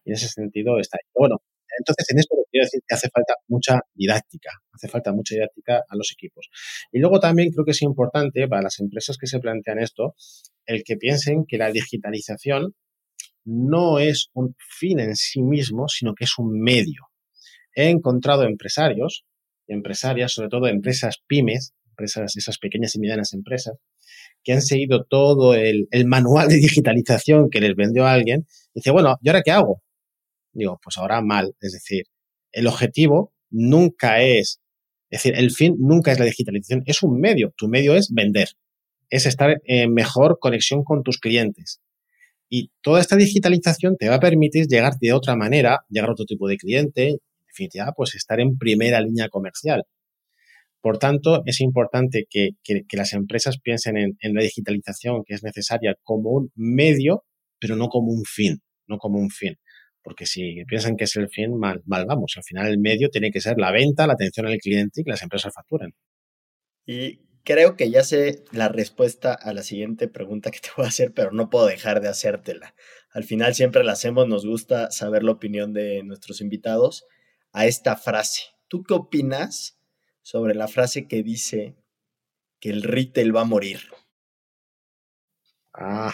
Y 0.05 0.11
en 0.11 0.15
ese 0.15 0.29
sentido 0.29 0.79
está 0.79 0.99
ahí. 1.03 1.11
Bueno, 1.19 1.39
entonces 1.81 2.07
en 2.11 2.21
esto 2.21 2.37
quiero 2.49 2.67
decir 2.67 2.81
que 2.87 2.95
hace 2.95 3.09
falta 3.13 3.35
mucha 3.49 3.81
didáctica, 3.93 4.51
hace 4.73 4.87
falta 4.87 5.13
mucha 5.13 5.35
didáctica 5.35 5.83
a 5.89 5.97
los 5.97 6.13
equipos. 6.13 6.49
Y 6.93 7.01
luego 7.01 7.19
también 7.19 7.51
creo 7.51 7.65
que 7.65 7.73
es 7.73 7.83
importante 7.83 8.47
para 8.47 8.63
las 8.63 8.79
empresas 8.79 9.19
que 9.19 9.27
se 9.27 9.41
plantean 9.41 9.81
esto, 9.81 10.15
el 10.65 10.85
que 10.85 10.97
piensen 10.97 11.45
que 11.45 11.59
la 11.59 11.73
digitalización 11.73 12.77
no 13.45 13.99
es 13.99 14.29
un 14.33 14.55
fin 14.79 15.01
en 15.01 15.17
sí 15.17 15.43
mismo, 15.43 15.89
sino 15.89 16.15
que 16.15 16.23
es 16.23 16.39
un 16.39 16.61
medio 16.61 17.09
he 17.75 17.89
encontrado 17.89 18.45
empresarios 18.45 19.25
empresarias, 19.69 20.33
sobre 20.33 20.49
todo 20.49 20.67
empresas 20.67 21.23
pymes, 21.27 21.75
empresas, 21.91 22.37
esas 22.37 22.59
pequeñas 22.59 22.95
y 22.95 23.01
medianas 23.01 23.33
empresas, 23.33 23.77
que 24.43 24.53
han 24.53 24.63
seguido 24.63 25.05
todo 25.05 25.55
el, 25.55 25.89
manual 26.07 26.49
de 26.49 26.57
digitalización 26.57 27.51
que 27.51 27.61
les 27.61 27.75
vendió 27.75 28.07
alguien. 28.07 28.47
Y 28.75 28.81
dice, 28.81 28.91
bueno, 28.91 29.17
¿y 29.23 29.29
ahora 29.29 29.43
qué 29.43 29.51
hago? 29.51 29.83
Digo, 30.53 30.79
pues 30.83 30.99
ahora 30.99 31.21
mal. 31.23 31.55
Es 31.61 31.73
decir, 31.73 32.05
el 32.53 32.67
objetivo 32.67 33.33
nunca 33.51 34.23
es, 34.23 34.61
es 35.11 35.23
decir, 35.23 35.35
el 35.37 35.51
fin 35.51 35.77
nunca 35.79 36.13
es 36.13 36.19
la 36.19 36.25
digitalización, 36.25 36.83
es 36.87 37.03
un 37.03 37.19
medio. 37.21 37.53
Tu 37.57 37.69
medio 37.69 37.95
es 37.95 38.13
vender, 38.13 38.49
es 39.09 39.27
estar 39.27 39.61
en 39.65 39.93
mejor 39.93 40.39
conexión 40.41 40.85
con 40.85 41.03
tus 41.03 41.19
clientes. 41.19 41.81
Y 42.51 42.71
toda 42.83 43.01
esta 43.01 43.17
digitalización 43.17 43.97
te 43.97 44.09
va 44.09 44.17
a 44.17 44.21
permitir 44.21 44.67
llegar 44.67 44.99
de 45.01 45.13
otra 45.13 45.35
manera, 45.35 45.81
llegar 45.89 46.11
a 46.11 46.13
otro 46.13 46.27
tipo 46.27 46.47
de 46.47 46.57
cliente, 46.57 47.19
definitiva, 47.55 47.93
pues 47.97 48.15
estar 48.15 48.41
en 48.41 48.59
primera 48.59 49.01
línea 49.01 49.29
comercial. 49.29 49.85
Por 50.85 50.99
tanto, 50.99 51.43
es 51.47 51.63
importante 51.63 52.27
que, 52.29 52.51
las 52.93 53.15
empresas 53.15 53.59
piensen 53.59 53.97
en, 53.97 54.35
la 54.35 54.43
digitalización 54.43 55.25
que 55.25 55.33
es 55.33 55.43
necesaria 55.43 55.97
como 56.03 56.31
un 56.33 56.53
medio, 56.57 57.25
pero 57.59 57.75
no 57.75 57.89
como 57.89 58.13
un 58.13 58.25
fin, 58.25 58.61
no 58.87 58.99
como 58.99 59.19
un 59.19 59.31
fin. 59.31 59.57
Porque 60.03 60.27
si 60.27 60.63
piensan 60.67 60.97
que 60.97 61.05
es 61.05 61.17
el 61.17 61.31
fin, 61.31 61.57
mal, 61.57 61.81
mal 61.87 62.05
vamos. 62.05 62.35
Al 62.37 62.45
final 62.45 62.67
el 62.67 62.79
medio 62.79 63.09
tiene 63.09 63.31
que 63.31 63.41
ser 63.41 63.57
la 63.57 63.73
venta, 63.73 64.07
la 64.07 64.13
atención 64.13 64.47
al 64.47 64.59
cliente 64.59 65.01
y 65.01 65.05
que 65.05 65.11
las 65.11 65.23
empresas 65.23 65.55
facturen. 65.55 65.95
Y 66.85 67.21
creo 67.45 67.77
que 67.77 67.91
ya 67.91 68.05
sé 68.05 68.45
la 68.53 68.69
respuesta 68.69 69.33
a 69.33 69.55
la 69.55 69.63
siguiente 69.63 70.07
pregunta 70.09 70.51
que 70.51 70.61
te 70.61 70.69
voy 70.77 70.85
a 70.85 70.89
hacer, 70.89 71.15
pero 71.15 71.33
no 71.33 71.49
puedo 71.49 71.65
dejar 71.65 72.03
de 72.03 72.09
hacértela. 72.09 72.75
Al 73.11 73.25
final 73.25 73.55
siempre 73.55 73.85
la 73.85 73.93
hacemos, 73.93 74.29
nos 74.29 74.45
gusta 74.45 74.91
saber 74.91 75.23
la 75.23 75.33
opinión 75.33 75.73
de 75.73 76.03
nuestros 76.03 76.43
invitados 76.43 77.07
a 77.55 77.67
esta 77.67 77.97
frase. 77.97 78.43
¿Tú 78.69 78.83
qué 78.83 78.93
opinas 78.93 79.79
sobre 80.23 80.55
la 80.55 80.69
frase 80.69 81.07
que 81.07 81.23
dice 81.23 81.77
que 82.61 82.71
el 82.71 82.83
retail 82.83 83.35
va 83.35 83.43
a 83.43 83.47
morir? 83.47 83.81
Ah, 85.73 86.13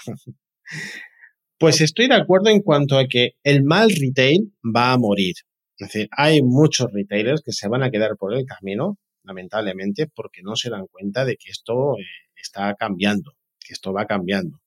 pues 1.58 1.80
estoy 1.80 2.08
de 2.08 2.14
acuerdo 2.14 2.50
en 2.50 2.60
cuanto 2.60 2.98
a 2.98 3.06
que 3.06 3.32
el 3.42 3.64
mal 3.64 3.90
retail 3.90 4.52
va 4.64 4.92
a 4.92 4.98
morir. 4.98 5.34
Es 5.78 5.88
decir, 5.88 6.08
hay 6.12 6.42
muchos 6.42 6.92
retailers 6.92 7.42
que 7.42 7.52
se 7.52 7.68
van 7.68 7.82
a 7.82 7.90
quedar 7.90 8.16
por 8.18 8.34
el 8.34 8.44
camino, 8.44 8.98
lamentablemente, 9.24 10.08
porque 10.14 10.42
no 10.42 10.56
se 10.56 10.68
dan 10.68 10.86
cuenta 10.88 11.24
de 11.24 11.36
que 11.36 11.50
esto 11.50 11.98
eh, 11.98 12.02
está 12.36 12.74
cambiando, 12.74 13.32
que 13.58 13.72
esto 13.72 13.92
va 13.92 14.06
cambiando. 14.06 14.60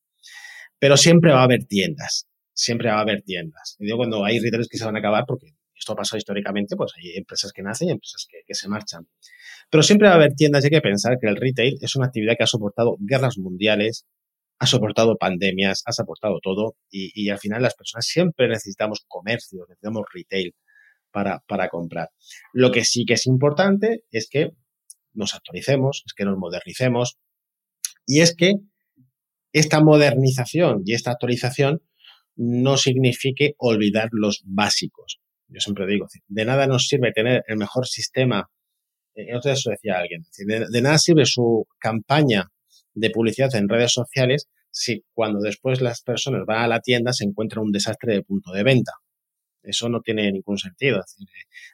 Pero 0.79 0.97
siempre 0.97 1.31
va 1.31 1.41
a 1.41 1.43
haber 1.43 1.65
tiendas, 1.65 2.27
siempre 2.51 2.89
va 2.89 2.97
a 2.97 3.01
haber 3.01 3.21
tiendas. 3.21 3.75
Y 3.79 3.85
digo 3.85 3.97
cuando 3.97 4.25
hay 4.25 4.39
retailers 4.39 4.67
que 4.67 4.77
se 4.77 4.85
van 4.85 4.95
a 4.95 4.99
acabar 4.99 5.25
porque 5.27 5.53
esto 5.77 5.93
ha 5.93 5.95
pasado 5.95 6.17
históricamente, 6.17 6.75
pues 6.75 6.91
hay 6.97 7.17
empresas 7.17 7.51
que 7.51 7.61
nacen 7.61 7.89
y 7.89 7.91
empresas 7.91 8.27
que, 8.29 8.53
se 8.53 8.69
marchan. 8.69 9.07
Pero 9.69 9.83
siempre 9.83 10.07
va 10.07 10.13
a 10.13 10.17
haber 10.17 10.33
tiendas 10.33 10.63
y 10.63 10.67
hay 10.67 10.71
que 10.71 10.81
pensar 10.81 11.17
que 11.19 11.27
el 11.27 11.35
retail 11.35 11.77
es 11.81 11.95
una 11.95 12.07
actividad 12.07 12.35
que 12.37 12.43
ha 12.43 12.47
soportado 12.47 12.97
guerras 12.99 13.37
mundiales, 13.37 14.05
ha 14.59 14.67
soportado 14.67 15.17
pandemias, 15.17 15.81
ha 15.85 15.91
soportado 15.91 16.39
todo 16.41 16.75
y, 16.89 17.29
al 17.29 17.39
final 17.39 17.61
las 17.61 17.75
personas 17.75 18.05
siempre 18.05 18.47
necesitamos 18.47 19.03
comercio, 19.07 19.65
necesitamos 19.67 20.03
retail. 20.13 20.53
para, 21.11 21.43
para 21.47 21.69
comprar. 21.69 22.09
Lo 22.53 22.71
que 22.71 22.83
sí 22.83 23.05
que 23.05 23.13
es 23.13 23.27
importante 23.27 24.03
es 24.11 24.27
que 24.29 24.51
nos 25.13 25.35
actualicemos, 25.35 26.03
es 26.07 26.13
que 26.13 26.25
nos 26.25 26.37
modernicemos 26.37 27.17
y 28.07 28.21
es 28.21 28.35
que 28.35 28.53
esta 29.51 29.81
modernización 29.81 30.81
y 30.85 30.93
esta 30.93 31.11
actualización 31.11 31.83
no 32.35 32.77
signifique 32.77 33.53
olvidar 33.57 34.09
los 34.11 34.41
básicos. 34.45 35.22
Yo 35.53 35.59
siempre 35.59 35.85
digo, 35.85 36.07
de 36.27 36.45
nada 36.45 36.65
nos 36.65 36.87
sirve 36.87 37.11
tener 37.11 37.43
el 37.47 37.57
mejor 37.57 37.85
sistema, 37.85 38.49
eh, 39.15 39.27
eso 39.43 39.69
decía 39.69 39.99
alguien, 39.99 40.25
de, 40.47 40.81
nada 40.81 40.97
sirve 40.97 41.25
su 41.25 41.67
campaña 41.77 42.49
de 42.95 43.09
publicidad 43.11 43.53
en 43.55 43.69
redes 43.69 43.93
sociales 43.93 44.49
si 44.71 45.03
cuando 45.13 45.39
después 45.39 45.81
las 45.81 46.01
personas 46.01 46.41
van 46.47 46.63
a 46.63 46.67
la 46.67 46.79
tienda 46.79 47.13
se 47.13 47.25
encuentra 47.25 47.61
un 47.61 47.71
desastre 47.71 48.13
de 48.13 48.23
punto 48.23 48.51
de 48.51 48.63
venta. 48.63 48.93
Eso 49.61 49.87
no 49.87 50.01
tiene 50.01 50.31
ningún 50.31 50.57
sentido. 50.57 50.99
Eh, 50.99 51.25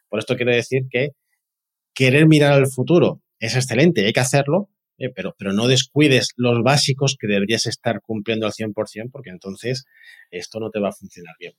por 0.09 0.19
esto 0.19 0.36
quiero 0.36 0.51
decir 0.51 0.83
que 0.89 1.12
querer 1.93 2.27
mirar 2.27 2.53
al 2.53 2.67
futuro 2.67 3.21
es 3.39 3.55
excelente, 3.55 4.05
hay 4.05 4.12
que 4.12 4.19
hacerlo, 4.19 4.69
eh, 4.98 5.09
pero, 5.15 5.33
pero 5.38 5.53
no 5.53 5.67
descuides 5.67 6.33
los 6.36 6.62
básicos 6.62 7.15
que 7.17 7.27
deberías 7.27 7.65
estar 7.65 8.01
cumpliendo 8.01 8.45
al 8.45 8.51
100%, 8.51 9.09
porque 9.12 9.29
entonces 9.29 9.86
esto 10.29 10.59
no 10.59 10.69
te 10.69 10.81
va 10.81 10.89
a 10.89 10.93
funcionar 10.93 11.36
bien. 11.39 11.53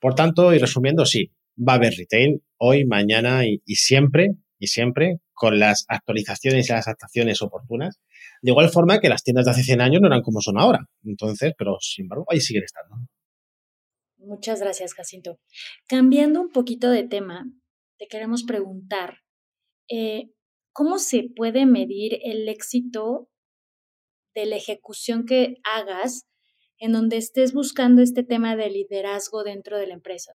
Por 0.00 0.16
tanto, 0.16 0.52
y 0.52 0.58
resumiendo, 0.58 1.06
sí, 1.06 1.30
va 1.60 1.74
a 1.74 1.76
haber 1.76 1.94
retail 1.94 2.42
hoy, 2.56 2.84
mañana 2.84 3.42
y, 3.46 3.60
siempre, 3.74 4.34
y 4.58 4.68
siempre, 4.68 5.18
con 5.32 5.58
las 5.58 5.84
actualizaciones 5.88 6.68
y 6.68 6.72
las 6.72 6.86
adaptaciones 6.86 7.42
oportunas. 7.42 8.00
De 8.42 8.50
igual 8.50 8.70
forma 8.70 9.00
que 9.00 9.08
las 9.08 9.22
tiendas 9.22 9.44
de 9.44 9.52
hace 9.52 9.62
100 9.62 9.80
años 9.80 10.00
no 10.00 10.08
eran 10.08 10.22
como 10.22 10.40
son 10.40 10.58
ahora. 10.58 10.86
Entonces, 11.04 11.52
pero 11.56 11.76
sin 11.80 12.04
embargo, 12.04 12.26
ahí 12.28 12.40
siguen 12.40 12.64
estando. 12.64 12.96
Muchas 14.18 14.60
gracias, 14.60 14.94
Jacinto. 14.94 15.38
Cambiando 15.86 16.40
un 16.40 16.50
poquito 16.50 16.90
de 16.90 17.04
tema, 17.04 17.50
te 17.98 18.06
queremos 18.06 18.44
preguntar, 18.44 19.18
eh, 19.88 20.30
¿cómo 20.72 20.98
se 20.98 21.24
puede 21.34 21.66
medir 21.66 22.18
el 22.22 22.48
éxito 22.48 23.28
de 24.34 24.46
la 24.46 24.56
ejecución 24.56 25.26
que 25.26 25.56
hagas 25.64 26.26
en 26.78 26.92
donde 26.92 27.16
estés 27.16 27.52
buscando 27.52 28.02
este 28.02 28.22
tema 28.22 28.56
de 28.56 28.70
liderazgo 28.70 29.42
dentro 29.42 29.78
de 29.78 29.86
la 29.86 29.94
empresa? 29.94 30.34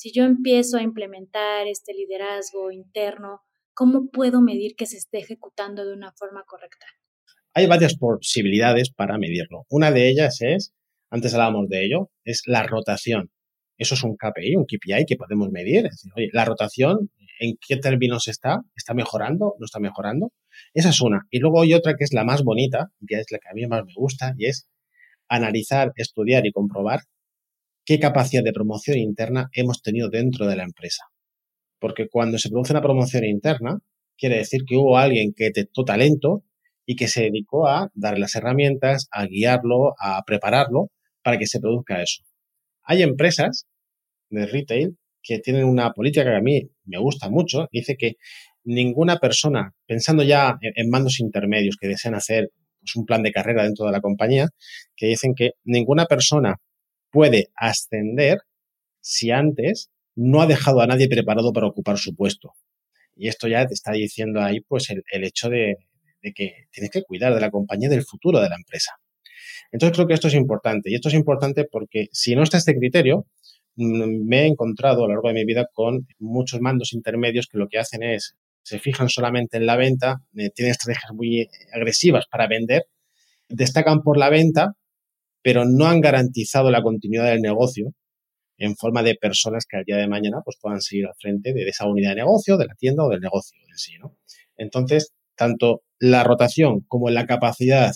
Si 0.00 0.12
yo 0.12 0.24
empiezo 0.24 0.78
a 0.78 0.82
implementar 0.82 1.66
este 1.66 1.92
liderazgo 1.92 2.70
interno, 2.70 3.42
¿cómo 3.74 4.08
puedo 4.10 4.40
medir 4.40 4.74
que 4.74 4.86
se 4.86 4.96
esté 4.96 5.18
ejecutando 5.18 5.84
de 5.84 5.92
una 5.92 6.10
forma 6.12 6.42
correcta? 6.46 6.86
Hay 7.52 7.66
varias 7.66 7.98
posibilidades 7.98 8.90
para 8.90 9.18
medirlo. 9.18 9.66
Una 9.68 9.90
de 9.90 10.08
ellas 10.08 10.38
es, 10.40 10.72
antes 11.10 11.34
hablábamos 11.34 11.68
de 11.68 11.84
ello, 11.84 12.10
es 12.24 12.44
la 12.46 12.62
rotación. 12.62 13.30
Eso 13.76 13.94
es 13.94 14.02
un 14.02 14.16
KPI, 14.16 14.56
un 14.56 14.64
KPI 14.64 15.04
que 15.06 15.16
podemos 15.16 15.50
medir. 15.50 15.84
Es 15.84 15.96
decir, 15.96 16.12
oye, 16.16 16.30
la 16.32 16.46
rotación 16.46 17.10
en 17.38 17.58
qué 17.60 17.76
términos 17.76 18.26
está, 18.26 18.62
está 18.74 18.94
mejorando, 18.94 19.54
no 19.58 19.66
está 19.66 19.80
mejorando. 19.80 20.32
Esa 20.72 20.88
es 20.88 21.00
una. 21.02 21.26
Y 21.28 21.40
luego 21.40 21.60
hay 21.60 21.74
otra 21.74 21.96
que 21.98 22.04
es 22.04 22.14
la 22.14 22.24
más 22.24 22.42
bonita, 22.42 22.90
que 23.06 23.16
es 23.16 23.26
la 23.30 23.38
que 23.38 23.50
a 23.50 23.52
mí 23.52 23.66
más 23.66 23.84
me 23.84 23.92
gusta, 23.94 24.32
y 24.38 24.46
es 24.46 24.66
analizar, 25.28 25.92
estudiar 25.96 26.46
y 26.46 26.52
comprobar 26.52 27.00
qué 27.90 27.98
capacidad 27.98 28.44
de 28.44 28.52
promoción 28.52 28.98
interna 28.98 29.50
hemos 29.52 29.82
tenido 29.82 30.08
dentro 30.08 30.46
de 30.46 30.54
la 30.54 30.62
empresa. 30.62 31.06
Porque 31.80 32.06
cuando 32.08 32.38
se 32.38 32.48
produce 32.48 32.72
una 32.72 32.82
promoción 32.82 33.24
interna, 33.24 33.80
quiere 34.16 34.36
decir 34.36 34.60
que 34.64 34.76
hubo 34.76 34.96
alguien 34.96 35.32
que 35.34 35.46
detectó 35.46 35.82
talento 35.84 36.44
y 36.86 36.94
que 36.94 37.08
se 37.08 37.22
dedicó 37.22 37.66
a 37.66 37.90
dar 37.94 38.16
las 38.16 38.36
herramientas, 38.36 39.08
a 39.10 39.26
guiarlo, 39.26 39.94
a 39.98 40.22
prepararlo 40.24 40.92
para 41.24 41.36
que 41.36 41.48
se 41.48 41.58
produzca 41.58 42.00
eso. 42.00 42.22
Hay 42.84 43.02
empresas 43.02 43.66
de 44.28 44.46
retail 44.46 44.96
que 45.20 45.40
tienen 45.40 45.64
una 45.64 45.90
política 45.90 46.22
que 46.22 46.36
a 46.36 46.40
mí 46.40 46.70
me 46.84 46.98
gusta 46.98 47.28
mucho, 47.28 47.66
dice 47.72 47.96
que 47.96 48.12
ninguna 48.62 49.16
persona, 49.16 49.74
pensando 49.84 50.22
ya 50.22 50.56
en, 50.62 50.90
mandos 50.90 51.18
intermedios 51.18 51.76
que 51.76 51.88
desean 51.88 52.14
hacer 52.14 52.50
pues, 52.78 52.94
un 52.94 53.04
plan 53.04 53.24
de 53.24 53.32
carrera 53.32 53.64
dentro 53.64 53.86
de 53.86 53.90
la 53.90 54.00
compañía, 54.00 54.46
que 54.94 55.06
dicen 55.06 55.34
que 55.34 55.54
ninguna 55.64 56.06
persona 56.06 56.54
puede 57.10 57.48
ascender 57.54 58.38
si 59.00 59.30
antes 59.30 59.90
no 60.14 60.42
ha 60.42 60.46
dejado 60.46 60.80
a 60.80 60.86
nadie 60.86 61.08
preparado 61.08 61.52
para 61.52 61.66
ocupar 61.66 61.98
su 61.98 62.14
puesto. 62.14 62.52
Y 63.16 63.28
esto 63.28 63.48
ya 63.48 63.66
te 63.66 63.74
está 63.74 63.92
diciendo 63.92 64.40
ahí 64.40 64.60
pues 64.60 64.90
el, 64.90 65.24
hecho 65.24 65.48
de, 65.48 65.76
de, 66.22 66.32
que 66.32 66.66
tienes 66.70 66.90
que 66.90 67.02
cuidar 67.02 67.34
de 67.34 67.40
la 67.40 67.50
compañía 67.50 67.88
del 67.88 68.04
futuro 68.04 68.40
de 68.40 68.48
la 68.48 68.56
empresa. 68.56 68.92
Entonces 69.72 69.96
creo 69.96 70.06
que 70.06 70.14
esto 70.14 70.28
es 70.28 70.34
importante. 70.34 70.90
Y 70.90 70.94
esto 70.94 71.08
es 71.08 71.14
importante 71.14 71.64
porque 71.64 72.08
si 72.12 72.34
no 72.34 72.42
está 72.42 72.58
este 72.58 72.76
criterio, 72.76 73.26
Mm, 73.76 74.26
me 74.26 74.42
he 74.42 74.46
encontrado 74.46 75.04
a 75.04 75.08
lo 75.08 75.14
largo 75.14 75.28
de 75.28 75.34
mi 75.34 75.44
vida 75.44 75.66
con 75.72 76.06
muchos 76.18 76.60
mandos 76.60 76.92
intermedios 76.92 77.46
que 77.46 77.58
lo 77.58 77.68
que 77.68 77.78
hacen 77.78 78.02
es, 78.02 78.36
se 78.62 78.78
fijan 78.78 79.08
solamente 79.08 79.56
en 79.56 79.66
la 79.66 79.76
venta, 79.76 80.22
eh, 80.36 80.50
tienen 80.50 80.72
estrategias 80.72 81.12
muy 81.14 81.48
agresivas 81.72 82.26
para 82.30 82.46
vender, 82.46 82.84
destacan 83.48 84.02
por 84.02 84.18
la 84.18 84.28
venta, 84.28 84.74
pero 85.42 85.64
no 85.64 85.86
han 85.86 86.00
garantizado 86.00 86.70
la 86.70 86.82
continuidad 86.82 87.26
del 87.26 87.40
negocio 87.40 87.92
en 88.58 88.76
forma 88.76 89.02
de 89.02 89.14
personas 89.14 89.64
que 89.66 89.78
al 89.78 89.84
día 89.84 89.96
de 89.96 90.06
mañana 90.06 90.42
pues, 90.44 90.58
puedan 90.60 90.80
seguir 90.80 91.06
al 91.06 91.14
frente 91.18 91.52
de 91.52 91.68
esa 91.68 91.86
unidad 91.86 92.10
de 92.10 92.16
negocio, 92.16 92.56
de 92.58 92.66
la 92.66 92.74
tienda 92.74 93.04
o 93.04 93.08
del 93.08 93.20
negocio 93.20 93.58
en 93.68 93.78
sí. 93.78 93.92
¿no? 93.98 94.16
Entonces, 94.56 95.14
tanto 95.34 95.82
la 95.98 96.22
rotación 96.24 96.80
como 96.86 97.08
la 97.08 97.26
capacidad 97.26 97.92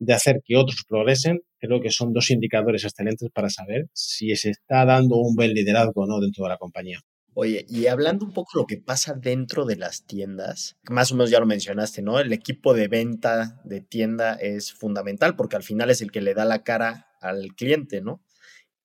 de 0.00 0.12
hacer 0.12 0.40
que 0.44 0.56
otros 0.56 0.84
progresen, 0.88 1.40
creo 1.58 1.80
que 1.80 1.90
son 1.90 2.12
dos 2.12 2.30
indicadores 2.30 2.84
excelentes 2.84 3.28
para 3.32 3.50
saber 3.50 3.86
si 3.92 4.34
se 4.34 4.50
está 4.50 4.84
dando 4.84 5.16
un 5.16 5.36
buen 5.36 5.52
liderazgo 5.52 6.02
o 6.02 6.06
no 6.06 6.18
dentro 6.18 6.44
de 6.44 6.50
la 6.50 6.58
compañía. 6.58 7.00
Oye, 7.42 7.64
y 7.70 7.86
hablando 7.86 8.26
un 8.26 8.34
poco 8.34 8.50
de 8.52 8.60
lo 8.60 8.66
que 8.66 8.76
pasa 8.76 9.14
dentro 9.14 9.64
de 9.64 9.76
las 9.76 10.04
tiendas, 10.04 10.76
más 10.90 11.10
o 11.10 11.14
menos 11.14 11.30
ya 11.30 11.40
lo 11.40 11.46
mencionaste, 11.46 12.02
¿no? 12.02 12.20
El 12.20 12.34
equipo 12.34 12.74
de 12.74 12.86
venta 12.86 13.62
de 13.64 13.80
tienda 13.80 14.34
es 14.34 14.74
fundamental 14.74 15.36
porque 15.36 15.56
al 15.56 15.62
final 15.62 15.88
es 15.88 16.02
el 16.02 16.12
que 16.12 16.20
le 16.20 16.34
da 16.34 16.44
la 16.44 16.64
cara 16.64 17.08
al 17.22 17.54
cliente, 17.56 18.02
¿no? 18.02 18.22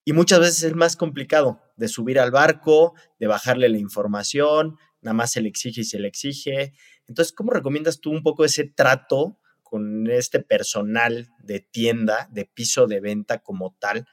Y 0.06 0.14
muchas 0.14 0.40
veces 0.40 0.62
es 0.62 0.74
más 0.74 0.96
complicado 0.96 1.60
de 1.76 1.88
subir 1.88 2.18
al 2.18 2.30
barco, 2.30 2.94
de 3.20 3.26
bajarle 3.26 3.68
la 3.68 3.76
información, 3.76 4.78
nada 5.02 5.12
más 5.12 5.32
se 5.32 5.42
le 5.42 5.50
exige 5.50 5.82
y 5.82 5.84
se 5.84 5.98
le 5.98 6.08
exige. 6.08 6.72
Entonces, 7.08 7.34
¿cómo 7.34 7.52
recomiendas 7.52 8.00
tú 8.00 8.10
un 8.10 8.22
poco 8.22 8.42
ese 8.42 8.64
trato 8.64 9.38
con 9.64 10.10
este 10.10 10.40
personal 10.40 11.28
de 11.40 11.60
tienda, 11.60 12.26
de 12.32 12.46
piso 12.46 12.86
de 12.86 13.00
venta 13.00 13.40
como 13.40 13.76
tal, 13.78 14.06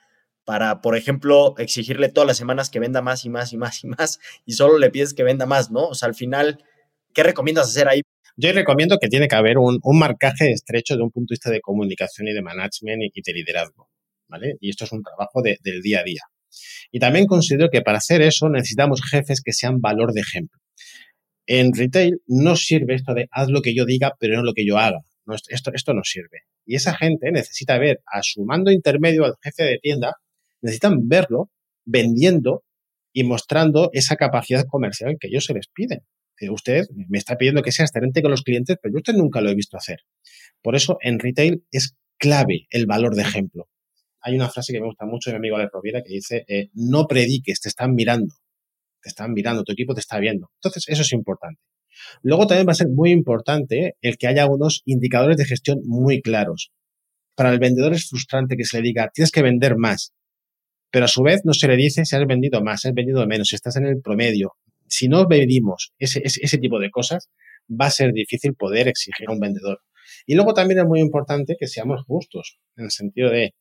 para, 0.45 0.81
por 0.81 0.97
ejemplo, 0.97 1.55
exigirle 1.57 2.09
todas 2.09 2.27
las 2.27 2.37
semanas 2.37 2.69
que 2.69 2.79
venda 2.79 3.01
más 3.01 3.25
y 3.25 3.29
más 3.29 3.53
y 3.53 3.57
más 3.57 3.83
y 3.83 3.87
más, 3.87 4.19
y 4.45 4.53
solo 4.53 4.77
le 4.77 4.89
pides 4.89 5.13
que 5.13 5.23
venda 5.23 5.45
más, 5.45 5.71
¿no? 5.71 5.87
O 5.87 5.95
sea, 5.95 6.07
al 6.07 6.15
final, 6.15 6.63
¿qué 7.13 7.23
recomiendas 7.23 7.67
hacer 7.67 7.87
ahí? 7.87 8.01
Yo 8.35 8.51
recomiendo 8.51 8.97
que 8.99 9.07
tiene 9.07 9.27
que 9.27 9.35
haber 9.35 9.57
un, 9.57 9.79
marcaje 9.97 10.51
estrecho 10.51 10.95
de 10.95 11.03
un 11.03 11.11
punto 11.11 11.31
de 11.31 11.35
vista 11.35 11.51
de 11.51 11.61
comunicación 11.61 12.27
y 12.27 12.33
de 12.33 12.41
management 12.41 13.03
y, 13.13 13.21
de 13.21 13.33
liderazgo, 13.33 13.89
¿vale? 14.27 14.55
Y 14.59 14.69
esto 14.69 14.85
es 14.85 14.91
un 14.91 15.03
trabajo 15.03 15.41
del 15.41 15.81
día 15.81 15.99
a 15.99 16.03
día. 16.03 16.21
Y 16.91 16.99
también 16.99 17.25
considero 17.25 17.69
que 17.69 17.81
para 17.81 17.99
hacer 17.99 18.21
eso 18.21 18.49
necesitamos 18.49 19.01
jefes 19.03 19.41
que 19.41 19.53
sean 19.53 19.81
valor 19.81 20.13
de 20.13 20.21
ejemplo. 20.21 20.59
En 21.45 21.73
retail 21.73 22.21
no 22.27 22.55
sirve 22.55 22.95
esto 22.95 23.13
de 23.13 23.27
haz 23.31 23.49
lo 23.49 23.61
que 23.61 23.75
yo 23.75 23.85
diga, 23.85 24.13
pero 24.19 24.35
no 24.35 24.43
lo 24.43 24.53
que 24.53 24.65
yo 24.65 24.77
haga 24.77 24.99
esto, 25.49 25.71
esto 25.73 25.93
no 25.93 26.01
sirve. 26.03 26.41
Y 26.65 26.75
esa 26.75 26.95
gente 26.95 27.31
necesita 27.31 27.77
ver 27.77 28.01
a 28.05 28.21
su 28.21 28.43
mando 28.43 28.71
intermedio, 28.71 29.25
al 29.25 29.35
jefe 29.41 29.63
de 29.63 29.79
tienda, 29.79 30.13
necesitan 30.63 31.07
verlo 31.07 31.51
vendiendo 31.85 32.63
y 33.13 33.23
mostrando 33.23 33.89
esa 33.93 34.15
capacidad 34.15 34.65
comercial 34.65 35.17
que 35.19 35.27
ellos 35.27 35.45
se 35.45 35.53
les 35.53 35.67
piden. 35.67 35.99
Usted 36.49 36.87
me 37.07 37.17
está 37.17 37.37
pidiendo 37.37 37.61
que 37.61 37.71
sea 37.71 37.85
excelente 37.85 38.21
con 38.21 38.31
los 38.31 38.41
clientes, 38.41 38.77
pero 38.81 38.93
yo 38.93 38.97
usted 38.97 39.13
nunca 39.13 39.41
lo 39.41 39.49
he 39.49 39.55
visto 39.55 39.77
hacer. 39.77 39.99
Por 40.61 40.75
eso 40.75 40.97
en 41.01 41.19
retail 41.19 41.63
es 41.71 41.95
clave 42.17 42.67
el 42.69 42.85
valor 42.85 43.15
de 43.15 43.21
ejemplo. 43.21 43.69
Hay 44.21 44.35
una 44.35 44.49
frase 44.49 44.73
que 44.73 44.79
me 44.79 44.87
gusta 44.87 45.05
mucho 45.05 45.29
de 45.29 45.35
mi 45.35 45.39
amigo 45.39 45.57
Ale 45.57 45.69
Rovira 45.71 46.01
que 46.01 46.13
dice, 46.13 46.45
eh, 46.47 46.69
no 46.73 47.07
prediques, 47.07 47.59
te 47.59 47.69
están 47.69 47.93
mirando. 47.93 48.33
Te 49.01 49.09
están 49.09 49.33
mirando, 49.33 49.63
tu 49.63 49.73
equipo 49.73 49.93
te 49.93 49.99
está 49.99 50.19
viendo. 50.19 50.49
Entonces, 50.55 50.85
eso 50.87 51.01
es 51.01 51.11
importante. 51.11 51.61
Luego 52.21 52.47
también 52.47 52.67
va 52.67 52.71
a 52.71 52.75
ser 52.75 52.87
muy 52.87 53.11
importante 53.11 53.97
el 54.01 54.17
que 54.17 54.27
haya 54.27 54.47
unos 54.47 54.81
indicadores 54.85 55.37
de 55.37 55.45
gestión 55.45 55.81
muy 55.85 56.21
claros. 56.21 56.71
Para 57.35 57.51
el 57.51 57.59
vendedor 57.59 57.93
es 57.93 58.09
frustrante 58.09 58.55
que 58.55 58.63
se 58.63 58.77
le 58.77 58.83
diga, 58.83 59.11
tienes 59.13 59.31
que 59.31 59.41
vender 59.41 59.75
más, 59.75 60.13
pero 60.93 61.05
a 61.05 61.07
su 61.07 61.23
vez 61.23 61.41
no 61.43 61.55
se 61.55 61.67
le 61.67 61.75
dice 61.75 62.05
si 62.05 62.15
has 62.15 62.27
vendido 62.27 62.63
más, 62.63 62.81
si 62.81 62.87
has 62.87 62.93
vendido 62.93 63.25
menos, 63.25 63.47
si 63.47 63.55
estás 63.55 63.77
en 63.77 63.87
el 63.87 63.99
promedio. 63.99 64.53
Si 64.87 65.07
no 65.07 65.25
medimos 65.27 65.91
ese, 65.97 66.21
ese, 66.23 66.59
tipo 66.59 66.77
de 66.77 66.91
cosas, 66.91 67.31
va 67.67 67.87
a 67.87 67.89
ser 67.89 68.13
difícil 68.13 68.53
poder 68.53 68.87
exigir 68.87 69.27
a 69.27 69.31
un 69.31 69.39
vendedor. 69.39 69.79
Y 70.27 70.35
luego 70.35 70.53
también 70.53 70.81
es 70.81 70.85
muy 70.85 70.99
importante 70.99 71.55
que 71.59 71.65
seamos 71.65 72.03
justos, 72.05 72.59
en 72.75 72.85
el 72.85 72.91
sentido 72.91 73.31
de 73.31 73.55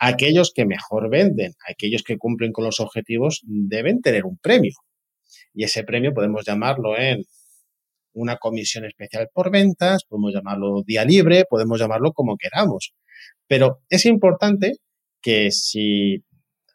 aquellos 0.00 0.52
que 0.52 0.66
mejor 0.66 1.08
venden, 1.08 1.52
aquellos 1.68 2.02
que 2.02 2.18
cumplen 2.18 2.50
con 2.50 2.64
los 2.64 2.80
objetivos, 2.80 3.42
deben 3.44 4.00
tener 4.00 4.24
un 4.24 4.38
premio. 4.38 4.74
Y 5.54 5.62
ese 5.62 5.84
premio 5.84 6.12
podemos 6.12 6.44
llamarlo 6.44 6.98
en 6.98 7.22
una 8.12 8.38
comisión 8.38 8.86
especial 8.86 9.28
por 9.32 9.52
ventas, 9.52 10.02
podemos 10.08 10.34
llamarlo 10.34 10.82
día 10.84 11.04
libre, 11.04 11.44
podemos 11.48 11.78
llamarlo 11.78 12.12
como 12.12 12.36
queramos. 12.36 12.92
Pero 13.46 13.82
es 13.88 14.04
importante 14.04 14.72
que 15.22 15.52
si 15.52 16.24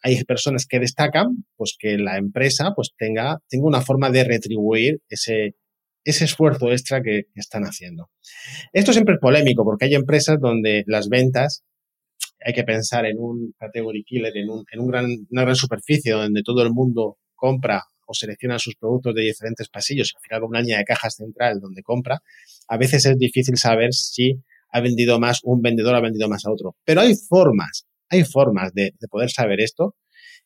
hay 0.04 0.24
personas 0.24 0.66
que 0.66 0.80
destacan, 0.80 1.46
pues 1.56 1.76
que 1.78 1.98
la 1.98 2.18
empresa 2.18 2.72
pues 2.76 2.92
tenga, 2.98 3.40
tenga 3.50 3.66
una 3.66 3.82
forma 3.82 4.10
de 4.10 4.24
retribuir 4.24 5.02
ese, 5.10 5.56
ese 6.04 6.26
esfuerzo 6.26 6.72
extra 6.72 7.02
que, 7.02 7.24
están 7.36 7.64
haciendo. 7.64 8.10
Esto 8.74 8.94
siempre 8.94 9.16
es 9.16 9.20
polémico 9.20 9.64
porque 9.64 9.86
hay 9.86 9.96
empresas 9.96 10.38
donde 10.40 10.84
las 10.88 11.10
ventas 11.10 11.64
hay 12.46 12.54
que 12.54 12.64
pensar 12.64 13.06
en 13.06 13.18
un 13.20 13.54
category 13.58 14.04
killer, 14.04 14.36
en, 14.38 14.50
un, 14.50 14.64
en 14.72 14.88
gran, 14.88 15.06
una 15.32 15.42
gran 15.42 15.56
superficie 15.56 16.14
donde 16.14 16.44
todo 16.44 16.62
el 16.62 16.72
mundo 16.72 17.18
compra 17.36 17.84
o 18.06 18.14
selecciona 18.14 18.58
sus 18.58 18.76
productos 18.76 19.14
de 19.16 19.24
diferentes 19.24 19.68
pasillos, 19.70 20.14
al 20.16 20.22
final 20.22 20.42
con 20.42 20.50
una 20.50 20.62
línea 20.62 20.78
de 20.78 20.86
cajas 20.86 21.16
central 21.16 21.60
donde 21.60 21.84
compra, 21.84 22.22
a 22.68 22.78
veces 22.78 23.06
es 23.06 23.18
difícil 23.18 23.58
saber 23.58 23.94
si 23.94 24.42
ha 24.72 24.82
vendido 24.82 25.20
más 25.20 25.42
un 25.44 25.62
vendedor, 25.62 25.96
ha 25.96 26.02
vendido 26.02 26.30
más 26.30 26.46
a 26.46 26.52
otro. 26.52 26.76
Pero 26.86 27.02
hay 27.02 27.16
formas, 27.16 27.86
hay 28.10 28.24
formas 28.24 28.74
de, 28.74 28.94
poder 29.10 29.30
saber 29.30 29.62
esto 29.62 29.96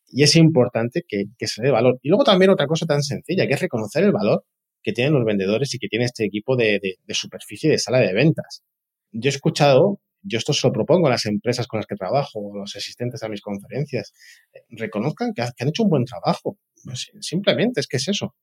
y 0.07 0.23
es 0.23 0.35
importante 0.35 1.03
que, 1.07 1.25
se 1.47 1.61
dé 1.61 1.71
valor. 1.71 1.99
Y 2.01 2.09
luego 2.09 2.23
también 2.23 2.51
otra 2.51 2.67
cosa 2.67 2.85
tan 2.85 3.01
sencilla, 3.01 3.47
que 3.47 3.53
es 3.53 3.61
reconocer 3.61 4.03
el 4.03 4.11
valor 4.11 4.43
que 4.83 4.93
tienen 4.93 5.13
los 5.13 5.23
vendedores 5.23 5.73
y 5.73 5.79
que 5.79 5.87
tiene 5.87 6.05
este 6.05 6.25
equipo 6.25 6.55
de, 6.55 6.79
superficie 7.09 7.69
de 7.69 7.77
sala 7.77 7.99
de 7.99 8.13
ventas. 8.13 8.63
Yo 9.11 9.29
he 9.29 9.33
escuchado 9.33 9.99
yo 10.23 10.37
esto 10.37 10.53
se 10.53 10.67
lo 10.67 10.73
propongo 10.73 11.07
a 11.07 11.09
las 11.09 11.25
empresas 11.25 11.65
con 11.67 11.79
las 11.79 11.87
que 11.87 11.95
trabajo, 11.95 12.39
o 12.39 12.55
los 12.55 12.75
asistentes 12.75 13.23
a 13.23 13.29
mis 13.29 13.41
conferencias, 13.41 14.13
eh, 14.53 14.59
reconozcan 14.69 15.33
que, 15.33 15.41
han 15.41 15.67
hecho 15.67 15.83
un 15.83 15.89
buen 15.89 16.05
trabajo. 16.05 16.57
Pues, 16.83 17.11
simplemente 17.21 17.79
es 17.79 17.87
que 17.87 17.97
es 17.97 18.07
eso. 18.07 18.35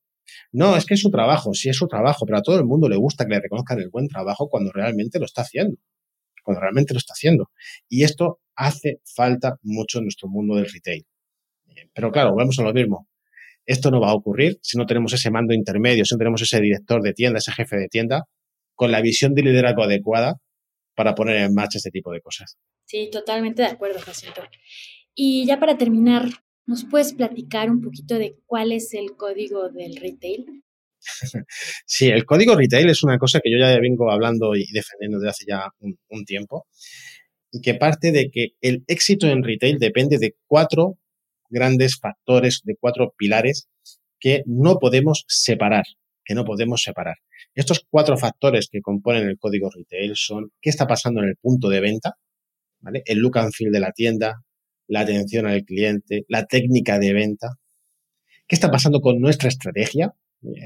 No, 0.52 0.76
es 0.76 0.84
que 0.84 0.94
es 0.94 1.00
su 1.00 1.10
trabajo, 1.10 1.54
sí 1.54 1.68
es 1.68 1.76
su 1.76 1.86
trabajo, 1.86 2.26
pero 2.26 2.38
a 2.38 2.42
todo 2.42 2.58
el 2.58 2.64
mundo 2.64 2.88
le 2.88 2.96
gusta 2.96 3.24
que 3.24 3.30
le 3.30 3.40
reconozcan 3.40 3.78
el 3.78 3.90
buen 3.90 4.08
trabajo 4.08 4.48
cuando 4.48 4.70
realmente 4.72 5.18
lo 5.18 5.24
está 5.24 5.42
haciendo, 5.42 5.76
cuando 6.48 6.62
realmente 6.62 6.94
lo 6.94 6.98
está 6.98 7.12
haciendo. 7.12 7.50
Y 7.90 8.04
esto 8.04 8.40
hace 8.56 9.02
falta 9.14 9.58
mucho 9.60 9.98
en 9.98 10.04
nuestro 10.04 10.30
mundo 10.30 10.56
del 10.56 10.64
retail. 10.64 11.04
Eh, 11.66 11.90
pero 11.92 12.10
claro, 12.10 12.30
volvemos 12.30 12.58
a 12.58 12.62
lo 12.62 12.72
mismo. 12.72 13.06
Esto 13.66 13.90
no 13.90 14.00
va 14.00 14.08
a 14.08 14.14
ocurrir 14.14 14.58
si 14.62 14.78
no 14.78 14.86
tenemos 14.86 15.12
ese 15.12 15.30
mando 15.30 15.52
intermedio, 15.52 16.06
si 16.06 16.14
no 16.14 16.18
tenemos 16.18 16.40
ese 16.40 16.58
director 16.58 17.02
de 17.02 17.12
tienda, 17.12 17.36
ese 17.36 17.52
jefe 17.52 17.76
de 17.76 17.88
tienda, 17.88 18.24
con 18.74 18.90
la 18.90 19.02
visión 19.02 19.34
de 19.34 19.42
liderazgo 19.42 19.82
adecuada 19.82 20.40
para 20.94 21.14
poner 21.14 21.36
en 21.36 21.52
marcha 21.52 21.76
este 21.76 21.90
tipo 21.90 22.12
de 22.12 22.22
cosas. 22.22 22.56
Sí, 22.86 23.10
totalmente 23.12 23.60
de 23.60 23.68
acuerdo, 23.68 24.00
Jacinto. 24.00 24.40
Y 25.14 25.44
ya 25.44 25.60
para 25.60 25.76
terminar, 25.76 26.30
¿nos 26.64 26.86
puedes 26.86 27.12
platicar 27.12 27.70
un 27.70 27.82
poquito 27.82 28.16
de 28.16 28.38
cuál 28.46 28.72
es 28.72 28.94
el 28.94 29.16
código 29.18 29.68
del 29.68 29.96
retail? 29.96 30.64
sí, 31.86 32.08
el 32.08 32.24
código 32.24 32.56
retail 32.56 32.88
es 32.90 33.02
una 33.02 33.18
cosa 33.18 33.40
que 33.40 33.50
yo 33.50 33.58
ya 33.58 33.78
vengo 33.80 34.10
hablando 34.10 34.54
y 34.54 34.66
defendiendo 34.72 35.18
desde 35.18 35.30
hace 35.30 35.44
ya 35.46 35.68
un, 35.80 36.24
tiempo 36.24 36.66
y 37.50 37.60
que 37.60 37.74
parte 37.74 38.12
de 38.12 38.30
que 38.30 38.48
el 38.60 38.84
éxito 38.86 39.26
en 39.28 39.42
retail 39.42 39.78
depende 39.78 40.18
de 40.18 40.34
cuatro 40.46 40.98
grandes 41.48 41.98
factores, 41.98 42.60
de 42.64 42.76
cuatro 42.78 43.14
pilares 43.16 43.68
que 44.20 44.42
no 44.46 44.78
podemos 44.78 45.24
separar, 45.28 45.84
que 46.24 46.34
no 46.34 46.44
podemos 46.44 46.82
separar. 46.82 47.16
Estos 47.54 47.84
cuatro 47.88 48.18
factores 48.18 48.68
que 48.70 48.82
componen 48.82 49.28
el 49.28 49.38
código 49.38 49.70
retail 49.70 50.12
son 50.14 50.50
qué 50.60 50.70
está 50.70 50.86
pasando 50.86 51.22
en 51.22 51.28
el 51.28 51.36
punto 51.36 51.68
de 51.68 51.80
venta, 51.80 52.14
¿vale? 52.80 53.02
el 53.06 53.18
look 53.18 53.38
and 53.38 53.52
feel 53.52 53.72
de 53.72 53.80
la 53.80 53.92
tienda, 53.92 54.42
la 54.86 55.00
atención 55.00 55.46
al 55.46 55.64
cliente, 55.64 56.24
la 56.28 56.46
técnica 56.46 56.98
de 56.98 57.12
venta, 57.12 57.48
qué 58.46 58.54
está 58.56 58.70
pasando 58.70 59.00
con 59.00 59.20
nuestra 59.20 59.48
estrategia, 59.48 60.14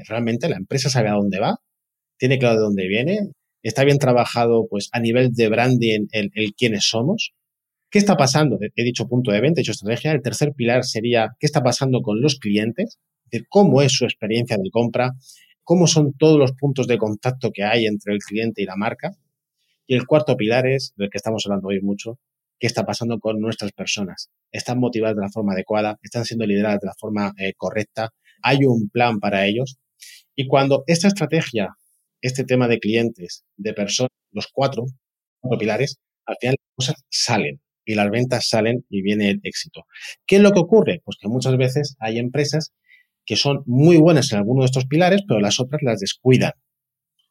realmente 0.07 0.49
la 0.49 0.57
empresa 0.57 0.89
sabe 0.89 1.09
a 1.09 1.13
dónde 1.13 1.39
va, 1.39 1.57
tiene 2.17 2.39
claro 2.39 2.55
de 2.55 2.61
dónde 2.61 2.87
viene, 2.87 3.31
está 3.63 3.83
bien 3.83 3.99
trabajado 3.99 4.67
pues 4.69 4.89
a 4.91 4.99
nivel 4.99 5.33
de 5.33 5.49
branding 5.49 6.07
el, 6.11 6.31
el 6.33 6.53
quiénes 6.53 6.85
somos, 6.85 7.33
¿Qué 7.93 7.99
está 7.99 8.17
pasando? 8.17 8.57
He 8.75 8.83
dicho 8.83 9.07
punto 9.07 9.29
de 9.29 9.39
venta, 9.39 9.59
he 9.59 9.61
dicho 9.61 9.71
estrategia. 9.71 10.13
El 10.13 10.23
tercer 10.23 10.53
pilar 10.53 10.83
sería 10.83 11.35
qué 11.39 11.45
está 11.45 11.61
pasando 11.61 12.01
con 12.01 12.21
los 12.21 12.39
clientes, 12.39 12.97
de 13.31 13.45
cómo 13.47 13.83
es 13.83 13.91
su 13.91 14.05
experiencia 14.05 14.57
de 14.57 14.71
compra, 14.71 15.11
cómo 15.63 15.85
son 15.85 16.13
todos 16.13 16.39
los 16.39 16.53
puntos 16.53 16.87
de 16.87 16.97
contacto 16.97 17.51
que 17.51 17.63
hay 17.63 17.85
entre 17.85 18.15
el 18.15 18.17
cliente 18.17 18.63
y 18.63 18.65
la 18.65 18.75
marca. 18.75 19.11
Y 19.85 19.93
el 19.93 20.07
cuarto 20.07 20.35
pilar 20.35 20.65
es, 20.65 20.93
del 20.95 21.11
que 21.11 21.17
estamos 21.19 21.45
hablando 21.45 21.67
hoy 21.67 21.81
mucho, 21.81 22.17
qué 22.57 22.65
está 22.65 22.83
pasando 22.83 23.19
con 23.19 23.39
nuestras 23.39 23.71
personas. 23.73 24.31
¿Están 24.51 24.79
motivadas 24.79 25.15
de 25.15 25.21
la 25.21 25.29
forma 25.29 25.53
adecuada? 25.53 25.99
¿Están 26.01 26.25
siendo 26.25 26.47
lideradas 26.47 26.79
de 26.79 26.87
la 26.87 26.95
forma 26.97 27.31
eh, 27.37 27.53
correcta? 27.55 28.09
¿Hay 28.43 28.65
un 28.65 28.89
plan 28.89 29.19
para 29.19 29.47
ellos? 29.47 29.77
Y 30.35 30.47
cuando 30.47 30.83
esta 30.87 31.07
estrategia, 31.07 31.69
este 32.21 32.43
tema 32.43 32.67
de 32.67 32.79
clientes, 32.79 33.45
de 33.57 33.73
personas, 33.73 34.11
los 34.31 34.47
cuatro, 34.51 34.85
cuatro 35.39 35.59
pilares, 35.59 35.97
al 36.25 36.35
final 36.39 36.55
las 36.59 36.75
cosas 36.75 37.03
salen 37.09 37.61
y 37.85 37.95
las 37.95 38.09
ventas 38.09 38.47
salen 38.47 38.85
y 38.89 39.01
viene 39.01 39.29
el 39.29 39.39
éxito. 39.43 39.85
¿Qué 40.25 40.37
es 40.37 40.41
lo 40.41 40.51
que 40.51 40.59
ocurre? 40.59 41.01
Pues 41.03 41.17
que 41.19 41.27
muchas 41.27 41.57
veces 41.57 41.95
hay 41.99 42.17
empresas 42.17 42.73
que 43.25 43.35
son 43.35 43.63
muy 43.65 43.97
buenas 43.97 44.31
en 44.31 44.39
alguno 44.39 44.61
de 44.61 44.65
estos 44.65 44.85
pilares, 44.85 45.21
pero 45.27 45.39
las 45.39 45.59
otras 45.59 45.81
las 45.81 45.99
descuidan. 45.99 46.53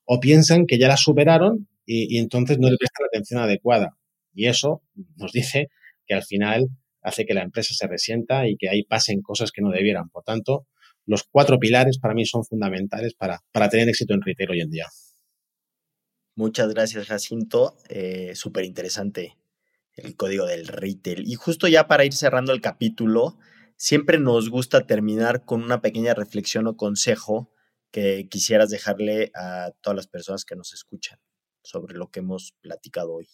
O 0.05 0.21
piensan 0.21 0.67
que 0.67 0.79
ya 0.79 0.89
las 0.89 1.01
superaron 1.01 1.69
y, 1.85 2.19
entonces 2.19 2.59
no 2.59 2.71
le 2.71 2.77
prestan 2.77 3.05
la 3.05 3.09
atención 3.09 3.41
adecuada. 3.41 3.97
Y 4.35 4.47
eso 4.47 4.83
nos 5.17 5.33
dice 5.33 5.69
que 6.07 6.15
al 6.15 6.23
final 6.23 6.69
hace 7.03 7.27
que 7.27 7.35
la 7.35 7.43
empresa 7.43 7.75
se 7.75 7.87
resienta 7.87 8.49
y 8.49 8.57
que 8.57 8.69
ahí 8.69 8.85
pasen 8.85 9.21
cosas 9.21 9.51
que 9.53 9.63
no 9.63 9.71
debieran. 9.71 10.09
Por 10.09 10.23
tanto, 10.23 10.67
los 11.07 11.25
cuatro 11.25 11.59
pilares 11.59 11.99
para 11.99 12.15
mí 12.15 12.25
son 12.27 12.45
fundamentales 12.45 13.15
para, 13.15 13.41
para 13.53 13.69
tener 13.69 13.89
éxito 13.89 14.15
en 14.15 14.23
retail 14.23 14.51
hoy 14.51 14.61
en 14.61 14.71
día. 14.71 14.87
Muchas 16.35 16.73
gracias, 16.73 17.07
Jacinto. 17.07 17.77
Eh, 17.89 18.33
Súper 18.35 18.65
interesante 18.65 19.37
el 19.95 20.17
código 20.17 20.47
del 20.47 20.67
retail. 20.67 21.27
Y 21.27 21.35
justo 21.35 21.69
ya 21.69 21.87
para 21.87 22.05
ir 22.05 22.15
cerrando 22.15 22.53
el 22.53 22.61
capítulo, 22.61 23.39
siempre 23.77 24.19
nos 24.19 24.49
gusta 24.49 24.87
terminar 24.87 25.45
con 25.45 25.63
una 25.63 25.83
pequeña 25.83 26.15
reflexión 26.15 26.67
o 26.67 26.77
consejo 26.77 27.51
que 27.91 28.29
quisieras 28.31 28.71
dejarle 28.71 29.31
a 29.35 29.73
todas 29.83 29.97
las 29.97 30.07
personas 30.07 30.45
que 30.45 30.57
nos 30.57 30.73
escuchan 30.73 31.19
sobre 31.63 31.97
lo 31.97 32.11
que 32.11 32.21
hemos 32.21 32.55
platicado 32.63 33.13
hoy. 33.13 33.29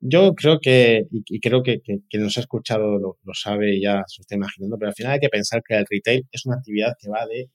Yo 0.00 0.34
creo 0.34 0.58
que, 0.60 1.06
y 1.10 1.40
creo 1.40 1.62
que, 1.62 1.80
quien 1.80 2.22
nos 2.22 2.36
ha 2.36 2.40
escuchado 2.40 2.98
lo, 2.98 3.16
sabe 3.34 3.76
y 3.76 3.82
ya 3.82 4.04
se 4.06 4.22
está 4.22 4.36
imaginando, 4.36 4.78
pero 4.78 4.90
al 4.90 4.94
final 4.94 5.12
hay 5.12 5.20
que 5.20 5.28
pensar 5.28 5.62
que 5.66 5.74
el 5.74 5.86
retail 5.90 6.26
es 6.30 6.46
una 6.46 6.56
actividad 6.56 6.94
que 7.00 7.10
va 7.10 7.26
de 7.26 7.50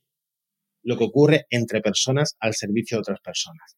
lo 0.84 0.98
que 0.98 1.06
ocurre 1.06 1.46
entre 1.50 1.82
personas 1.82 2.36
al 2.40 2.54
servicio 2.54 2.98
de 2.98 3.02
otras 3.02 3.22
personas. 3.22 3.78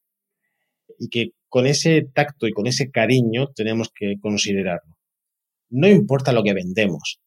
Y 0.98 1.10
que 1.10 1.32
con 1.48 1.68
ese 1.68 2.08
tacto 2.14 2.48
y 2.48 2.52
con 2.52 2.66
ese 2.66 2.90
cariño 2.90 3.50
tenemos 3.56 3.92
que 3.94 4.16
considerarlo. 4.20 4.98
No 5.70 5.88
importa 5.88 6.32
lo 6.32 6.44
que 6.44 6.54
vendemos, 6.54 7.20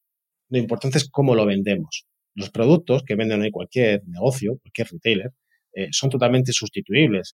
lo 0.48 0.58
importante 0.58 0.98
es 0.98 1.08
cómo 1.08 1.34
lo 1.34 1.46
vendemos. 1.46 2.06
Los 2.34 2.50
productos 2.50 3.02
que 3.04 3.14
venden 3.14 3.42
hoy 3.42 3.50
cualquier 3.50 4.02
negocio, 4.06 4.58
cualquier 4.62 4.88
retailer, 4.90 5.32
eh, 5.74 5.88
son 5.92 6.10
totalmente 6.10 6.52
sustituibles. 6.52 7.36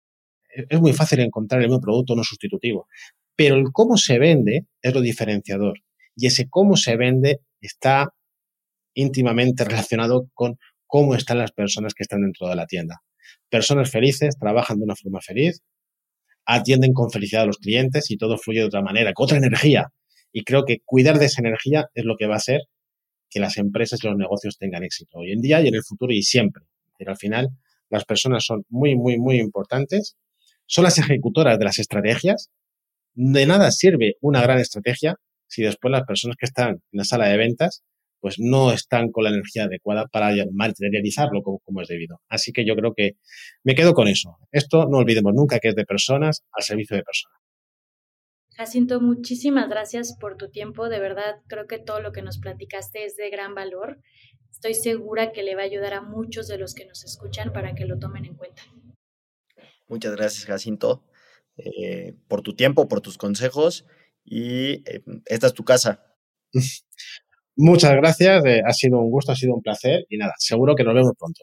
Es 0.70 0.80
muy 0.80 0.94
fácil 0.94 1.20
encontrar 1.20 1.62
el 1.62 1.68
mismo 1.68 1.82
producto 1.82 2.16
no 2.16 2.24
sustitutivo, 2.24 2.88
pero 3.36 3.56
el 3.56 3.72
cómo 3.72 3.98
se 3.98 4.20
vende 4.20 4.66
es 4.82 4.94
lo 4.94 5.02
diferenciador. 5.02 5.80
Y 6.16 6.28
ese 6.28 6.50
cómo 6.50 6.78
se 6.78 6.96
vende 6.98 7.40
está 7.62 8.14
íntimamente 8.94 9.64
relacionado 9.64 10.30
con 10.34 10.58
cómo 10.86 11.16
están 11.16 11.38
las 11.38 11.52
personas 11.52 11.94
que 11.94 12.04
están 12.04 12.22
dentro 12.22 12.48
de 12.50 12.56
la 12.56 12.66
tienda. 12.66 13.02
Personas 13.50 13.90
felices 13.90 14.38
trabajan 14.38 14.78
de 14.78 14.84
una 14.84 14.96
forma 14.96 15.22
feliz, 15.22 15.62
atienden 16.46 16.94
con 16.94 17.12
felicidad 17.12 17.44
a 17.44 17.46
los 17.46 17.58
clientes 17.58 18.12
y 18.12 18.18
todo 18.18 18.38
fluye 18.38 18.60
de 18.60 18.66
otra 18.66 18.82
manera, 18.82 19.14
con 19.14 19.26
otra 19.26 19.38
energía. 19.38 19.92
Y 20.34 20.44
creo 20.44 20.66
que 20.66 20.80
cuidar 20.84 21.20
de 21.20 21.26
esa 21.26 21.42
energía 21.42 21.88
es 21.94 22.06
lo 22.06 22.18
que 22.18 22.28
va 22.28 22.36
a 22.36 22.38
hacer 22.38 22.62
que 23.30 23.40
las 23.40 23.58
empresas 23.58 24.04
y 24.04 24.08
los 24.08 24.18
negocios 24.18 24.58
tengan 24.58 24.84
éxito 24.84 25.20
hoy 25.20 25.32
en 25.32 25.42
día 25.42 25.62
y 25.62 25.68
en 25.70 25.76
el 25.76 25.84
futuro 25.84 26.14
y 26.14 26.22
siempre. 26.22 26.66
Pero 26.98 27.12
al 27.12 27.18
final, 27.18 27.50
las 27.90 28.06
personas 28.06 28.44
son 28.46 28.66
muy, 28.70 28.96
muy, 28.96 29.18
muy 29.18 29.40
importantes. 29.40 30.18
Son 30.66 30.84
las 30.84 30.98
ejecutoras 30.98 31.58
de 31.58 31.66
las 31.66 31.80
estrategias. 31.80 32.50
De 33.14 33.46
nada 33.46 33.72
sirve 33.72 34.16
una 34.22 34.42
gran 34.42 34.60
estrategia 34.60 35.16
si 35.48 35.64
después 35.64 35.92
las 35.92 36.04
personas 36.04 36.38
que 36.38 36.46
están 36.46 36.70
en 36.70 36.82
la 36.92 37.04
sala 37.04 37.28
de 37.28 37.38
ventas 37.38 37.84
pues 38.22 38.36
no 38.40 38.72
están 38.72 39.12
con 39.12 39.24
la 39.24 39.32
energía 39.32 39.64
adecuada 39.64 40.06
para 40.08 40.32
materializarlo 40.54 41.42
como, 41.42 41.60
como, 41.60 41.82
es 41.82 41.88
debido. 41.88 42.22
Así 42.30 42.54
que 42.54 42.66
yo 42.66 42.76
creo 42.76 42.94
que 42.96 43.14
me 43.64 43.74
quedo 43.74 43.94
con 43.94 44.08
eso. 44.08 44.38
Esto 44.52 44.88
no 44.88 45.00
olvidemos 45.00 45.34
nunca 45.34 45.60
que 45.60 45.70
es 45.70 45.76
de 45.76 45.86
personas 45.86 46.44
al 46.52 46.64
servicio 46.64 46.96
de 46.96 47.04
personas. 47.04 47.42
Jacinto, 48.56 49.02
muchísimas 49.02 49.68
gracias 49.68 50.16
por 50.20 50.38
tu 50.38 50.52
tiempo. 50.52 50.88
De 50.88 51.00
verdad, 51.00 51.38
creo 51.48 51.66
que 51.66 51.80
todo 51.80 52.00
lo 52.00 52.12
que 52.12 52.22
nos 52.22 52.38
platicaste 52.38 53.06
es 53.06 53.16
de 53.16 53.32
gran 53.32 53.56
valor. 53.56 54.00
Estoy 54.52 54.76
segura 54.76 55.32
que 55.32 55.42
le 55.42 55.56
va 55.56 55.64
a 55.64 55.66
ayudar 55.66 55.96
a 55.96 56.02
muchos 56.02 56.48
de 56.48 56.60
los 56.60 56.76
que 56.76 56.86
nos 56.86 57.04
escuchan 57.04 57.52
para 57.52 57.74
que 57.74 57.86
lo 57.86 57.98
tomen 57.98 58.26
en 58.26 58.36
cuenta. 58.36 58.62
Muchas 59.88 60.16
gracias, 60.16 60.46
Jacinto, 60.46 61.04
eh, 61.58 62.14
por 62.28 62.42
tu 62.42 62.56
tiempo, 62.56 62.88
por 62.88 63.02
tus 63.02 63.18
consejos 63.18 63.86
y 64.24 64.84
eh, 64.90 65.04
esta 65.26 65.48
es 65.48 65.54
tu 65.54 65.64
casa. 65.64 66.04
Muchas 67.56 67.94
gracias, 67.94 68.46
eh, 68.46 68.62
ha 68.66 68.74
sido 68.74 69.00
un 69.00 69.12
gusto, 69.12 69.32
ha 69.32 69.36
sido 69.36 69.54
un 69.54 69.62
placer 69.62 70.06
y 70.10 70.18
nada, 70.18 70.34
seguro 70.38 70.76
que 70.76 70.84
nos 70.84 70.96
vemos 70.96 71.14
pronto. 71.18 71.42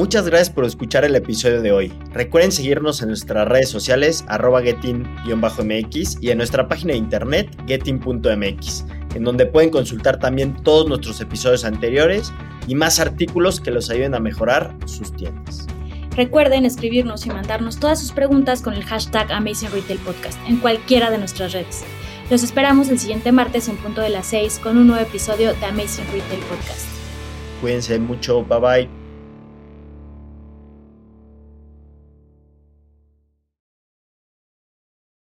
Muchas 0.00 0.24
gracias 0.24 0.48
por 0.48 0.64
escuchar 0.64 1.04
el 1.04 1.14
episodio 1.14 1.60
de 1.60 1.72
hoy. 1.72 1.92
Recuerden 2.14 2.52
seguirnos 2.52 3.02
en 3.02 3.08
nuestras 3.08 3.46
redes 3.46 3.68
sociales 3.68 4.24
arroba 4.28 4.62
getin-mx 4.62 6.16
y 6.22 6.30
en 6.30 6.38
nuestra 6.38 6.66
página 6.68 6.94
de 6.94 6.98
internet 7.00 7.54
getin.mx, 7.66 8.86
en 9.14 9.24
donde 9.24 9.44
pueden 9.44 9.68
consultar 9.68 10.18
también 10.18 10.56
todos 10.62 10.88
nuestros 10.88 11.20
episodios 11.20 11.66
anteriores 11.66 12.32
y 12.66 12.76
más 12.76 12.98
artículos 12.98 13.60
que 13.60 13.72
los 13.72 13.90
ayuden 13.90 14.14
a 14.14 14.20
mejorar 14.20 14.74
sus 14.86 15.14
tiendas. 15.14 15.66
Recuerden 16.16 16.64
escribirnos 16.64 17.26
y 17.26 17.28
mandarnos 17.28 17.78
todas 17.78 18.00
sus 18.00 18.12
preguntas 18.12 18.62
con 18.62 18.72
el 18.72 18.84
hashtag 18.84 19.30
Amazing 19.30 19.70
Retail 19.70 19.98
Podcast 19.98 20.38
en 20.48 20.60
cualquiera 20.60 21.10
de 21.10 21.18
nuestras 21.18 21.52
redes. 21.52 21.84
Los 22.30 22.42
esperamos 22.42 22.88
el 22.88 22.98
siguiente 22.98 23.32
martes 23.32 23.68
en 23.68 23.76
punto 23.76 24.00
de 24.00 24.08
las 24.08 24.28
6 24.28 24.60
con 24.62 24.78
un 24.78 24.86
nuevo 24.86 25.06
episodio 25.06 25.52
de 25.52 25.66
Amazing 25.66 26.06
Retail 26.06 26.40
Podcast. 26.48 26.86
Cuídense 27.60 27.98
mucho, 27.98 28.42
bye 28.42 28.60
bye. 28.60 28.99